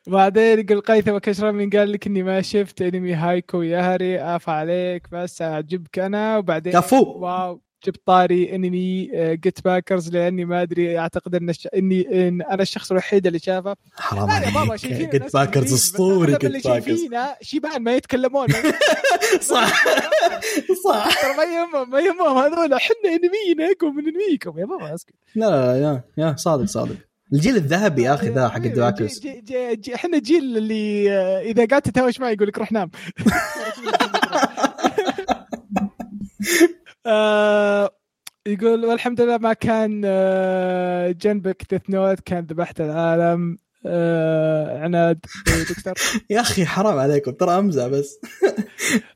[0.07, 5.41] بعدين يقول قيثم من قال لك إني ما شفت أنمي هايكو يهري اف عليك بس
[5.41, 6.37] أعجبك أنا.
[6.37, 7.03] وبعدين كفو.
[7.03, 7.61] واو.
[7.85, 11.67] جبت طاري إنمي جيت باكرز لأني ما أدري أعتقد إن الش...
[11.75, 13.75] إني إن أنا الشخص الوحيد اللي شافه.
[13.95, 14.85] حرام عليك.
[14.85, 18.47] جيت باكرز أسطوري جيت باكرز شايفينه شيبان ما يتكلمون.
[19.51, 19.83] صح.
[20.85, 21.21] صح.
[21.21, 22.73] ترى ما يهمهم ما يهمهم هذول.
[22.73, 24.59] إحنا انمينا اقوى من إنميكم.
[24.59, 25.13] يا بابا اسكت.
[25.35, 26.95] لا لا يا يا صادق صادق.
[27.33, 32.19] الجيل الذهبي يا أخي ذا حق جي- جي- إحنا جيل اللي آه، إذا قاعد تتهاوش
[32.19, 32.91] معي يقول لك روح نام.
[37.05, 37.89] آه،
[38.47, 43.57] يقول والحمد لله ما كان آه، جنبك Death Note كان ذبحت العالم.
[43.85, 45.19] عناد.
[45.69, 45.93] دكتور.
[46.29, 48.19] يا أخي حرام عليكم ترى أمزح بس.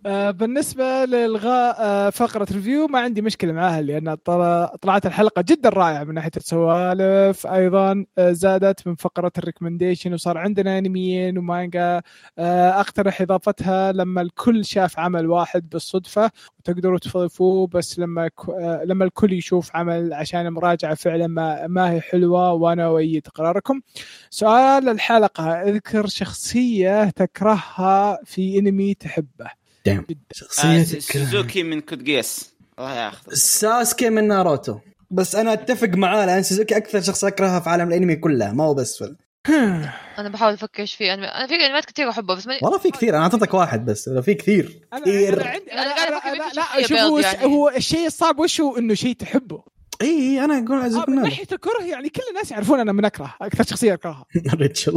[0.05, 5.69] آه، بالنسبة لإلغاء آه، فقرة review ما عندي مشكلة معاها لأن طل- طلعت الحلقة جدا
[5.69, 7.47] رائعة من ناحية السوالف.
[7.47, 12.01] أيضا آه، زادت من فقرة ال recommendation وصار عندنا أنميين ومانجا.
[12.39, 18.83] آه، أقترح إضافتها لما الكل شاف عمل واحد بالصدفة وتقدروا تضيفوه بس لما ك- آه،
[18.85, 23.81] لما الكل يشوف عمل عشان مراجعة فعلا ما, ما هي حلوة وأنا أؤيد قراركم.
[24.29, 24.54] سؤال
[24.91, 25.43] الحلقة.
[25.43, 29.49] أذكر شخصية تكرهها في أنمي تحبه.
[29.85, 30.05] دايم.
[30.09, 34.79] آه، شخصيتك سوزوكي من Code Geass الله ياخذ ساسكي من ناروتو.
[35.11, 38.73] بس أنا أتفق معاه لأن سوزوكي أكثر شخص أكرهها في عالم الأنمي كلها ما هو
[38.73, 39.15] بس في
[40.19, 42.91] أنا بحاول أفكر إيش في أنا أنا في أنميات كثير أحبها بس ماني والله في
[42.91, 43.15] كثير.
[43.15, 44.79] أنا أعطيتك واحد بس لو في كثير.
[44.93, 45.41] أنا كثير.
[45.41, 47.45] أنا عندي أنا أنا أفكر لا, لا شخصية شوف يعني.
[47.45, 49.63] هو الشيء الصعب وش هو؟ إنه شيء تحبه.
[50.01, 53.35] إي أنا أقول عزيز آه، من ناحية الكره يعني كل الناس يعرفون أنا من أكره
[53.41, 54.25] أكثر شخصية أكرهها.
[54.53, 54.95] ريتشل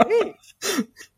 [0.00, 0.34] إيه.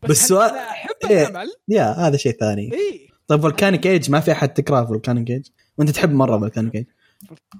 [0.09, 1.27] بس هل سؤال- أحب إيه.
[1.27, 2.73] العمل يا هذا شيء ثاني.
[2.73, 3.07] إي.
[3.27, 5.45] طيب Volcanic Age ما في أحد تكره Volcanic Age
[5.77, 6.85] وأنت تحب مرة Volcanic Age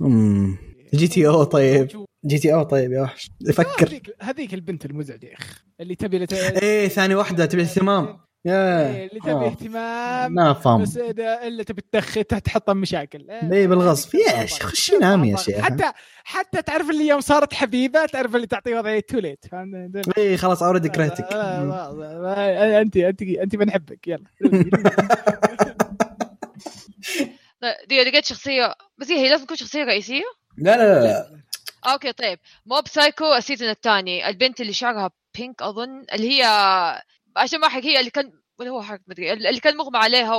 [0.01, 0.57] امم
[0.93, 1.87] GTO طيب.
[2.25, 3.31] GTO طيب يا وحش.
[3.53, 3.99] فكر.
[4.21, 6.33] هذيك البنت المزعجة يا اخ اللي تبي لت...
[6.33, 8.19] إيه ثاني واحدة تبي اهتمام؟
[8.51, 9.47] اللي تبي آه.
[9.47, 13.29] اهتمام ما فهم بس إذا- الا تبي تدخل تحط مشاكل.
[13.29, 13.67] إيه.
[13.67, 14.15] بالغصب.
[14.15, 15.59] يا شيخ خشي نام يا شيخ.
[15.59, 15.91] حتى
[16.23, 19.45] حتى تعرف اللي يوم صارت حبيبة تعرف اللي تعطيه وضعية too late
[20.17, 24.23] إيه خلاص already كرهتك أنت أنت أنت بنحبك يلا.
[27.61, 28.75] لا، دي لقيت شخصية.
[28.97, 30.23] بس هي لازم تكون شخصية رئيسية؟
[30.57, 31.41] لا لا لا.
[31.91, 32.39] okay طيب.
[32.65, 34.29] Mob Psycho ال season الثاني.
[34.29, 36.43] البنت اللي شعرها pink أظن اللي هي
[37.37, 40.35] عشان ما احرق هي اللي كان ولا هو حركه مدري اللي كان مغمى عليها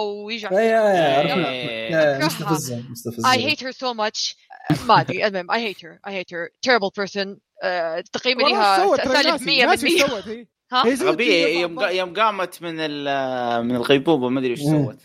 [0.59, 1.91] إيه.
[1.91, 2.27] يا- أكرهها.
[2.27, 3.33] مستفزة مستفزة.
[3.33, 4.35] I hate her so much.
[4.89, 6.11] ما أدري المهم I hate her.
[6.11, 6.49] I hate her.
[6.71, 7.29] Terrible person.
[7.63, 10.47] آه، تقييمي لها سالب ناسي- 100 ناسي من 100 إيش سوت هي.
[10.73, 10.85] ها؟
[11.25, 14.61] شيء يوم قامت من ال- من الغيبوبة ما أدري إيش.
[14.61, 14.99] سوت.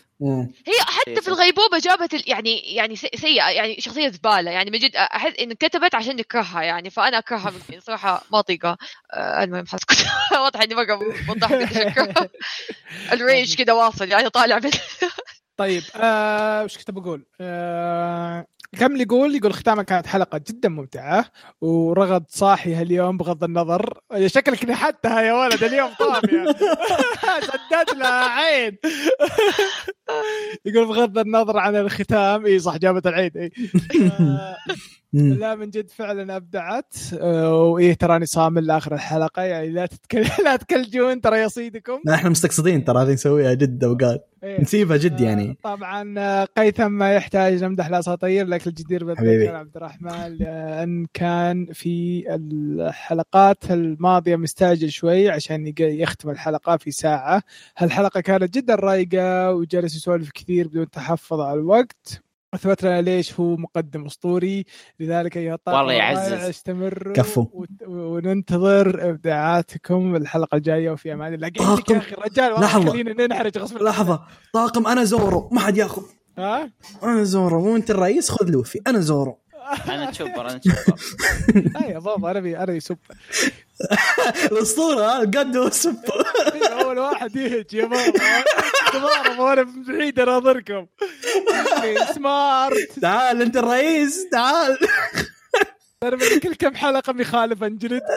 [0.66, 4.50] هي حتى في الغيبوبة جابت ال- يعني يعني سي- سيئة يعني شخصية زبالة.
[4.50, 8.76] يعني من جد أحس ان كتبت عشان نكرهها يعني فأنا أكرهها من صراحة ما أطيقها.
[9.12, 10.06] آه، المهم حسكت
[10.42, 10.98] واضح إني مره
[11.28, 12.28] وضحت قديش
[13.12, 14.70] الريج كذا واصل يعني طالع من
[15.56, 21.24] طيب آه، وش كنت بقول؟ آه، كم يقول يقول ختامها كانت حلقة جدا ممتعة
[21.60, 23.98] ورغد صاحي هاليوم بغض النظر.
[24.26, 26.44] شكلك نحتها يا ولد اليوم طافيه
[27.48, 28.76] سدت لها عين.
[30.66, 32.46] يقول بغض النظر عن الختام.
[32.46, 33.52] إي صح جابت العيد إي.
[35.14, 36.94] لا من جد فعلا أبدعت.
[37.20, 42.00] آه، وإيه تراني صامل لآخر الحلقة يعني لا تتكل لا تكلجون ترى يصيدكم.
[42.10, 44.28] إحنا مستقصدين ترى هذه نسويها جد أوقات.
[44.44, 44.60] إيه.
[44.60, 45.50] نسيبها جد يعني.
[45.50, 49.04] آه، طبعا آه، قيثم ما يحتاج نمدح الأساطير لكن الجدير.
[49.04, 57.42] بالذكر عبد الرحمن لأن كان في الحلقات الماضية مستعجل شوي عشان يختم الحلقة في ساعة.
[57.76, 62.24] هالحلقة كانت جدا رايقة وجلس يسولف كثير بدون تحفظ على الوقت.
[62.54, 64.64] اثبت لنا ليش هو مقدم أسطوري.
[65.00, 66.32] لذلك ايها الطاقم والله يعزز.
[66.32, 67.46] استمروا كفو.
[67.86, 70.90] وننتظر إبداعاتكم الحلقة الجاية.
[70.90, 71.48] وفي أمان الله.
[71.48, 72.90] لك يا أخي الرجال لحظة.
[72.90, 73.58] خلينا ننحرج.
[73.58, 73.82] غصب.
[73.82, 74.22] لحظة.
[74.52, 75.48] طاقم أنا زورو.
[75.52, 76.02] ما حد يأخذ.
[76.38, 76.70] ها؟
[77.02, 77.60] أنا زورو.
[77.60, 78.80] مو أنت الرئيس؟ خذ لوفي.
[78.86, 79.38] أنا زورو.
[79.88, 81.00] أنا تشوبر أنا تشوبر
[81.54, 82.98] لا يا بابا أنا بي أنا يسب
[84.52, 85.96] الاسطورة ها؟ قد وسب
[86.80, 88.12] أول واحد يهج يا بابا
[88.92, 90.86] تضارب وأنا من بعيد اناظركم
[92.14, 92.98] سمارت.
[93.02, 94.78] تعال أنت الرئيس تعال.
[96.02, 98.02] أنا من كل كم حلقة مخالف انجلد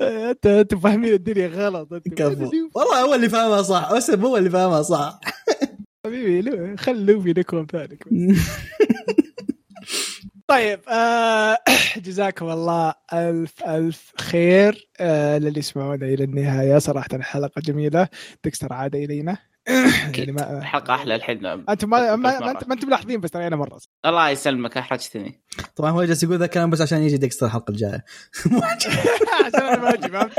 [0.00, 2.50] انت أنت فاهمين الدنيا غلط كفو.
[2.74, 3.90] والله هو اللي فاهمها صح.
[3.92, 5.20] اسب هو اللي فاهمها صح.
[6.06, 7.98] حبيبي لو- خل لوفي نكون ثاني.
[10.48, 11.58] طيب آه
[12.06, 14.88] جزاكم الله ألف ألف خير.
[15.00, 18.08] آه للي يسمعونا إلى النهاية صراحة الحلقة جميلة.
[18.44, 19.38] ديكستر عاد إلينا.
[20.18, 21.46] يعني ما الحلقة أحلى الحين.
[21.46, 23.78] أنتم ما, ما, ما, انت- ما أنتم ملاحظين بس ترى أنا مرة.
[24.06, 25.40] الله يسلمك أحرجتني.
[25.76, 28.04] طبعا هو جالس يقول ذا الكلام بس عشان يجي ديكستر الحلقة الجاية.
[29.46, 30.32] عشان أنا ما أجي فهمت؟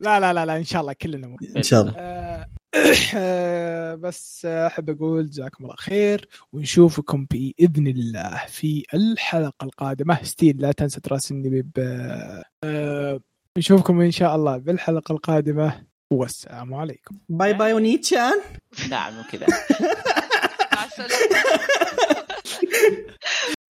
[0.00, 1.94] لا لا لا لا إن شاء الله كلنا إن شاء الله.
[1.96, 2.46] آه،
[4.02, 10.22] بس أحب أقول جزاكم الله خير ونشوفكم بإذن الله في الحلقة القادمة.
[10.22, 11.72] ستيل لا تنسى تراسلني ب
[12.64, 13.20] آه،
[13.58, 15.84] نشوفكم إن شاء الله بالحلقة القادمة.
[16.12, 17.16] والسلام عليكم.
[17.28, 18.40] bye bye onii-chan.
[18.90, 19.46] نعم وكذا
[20.72, 21.12] مع السلامة.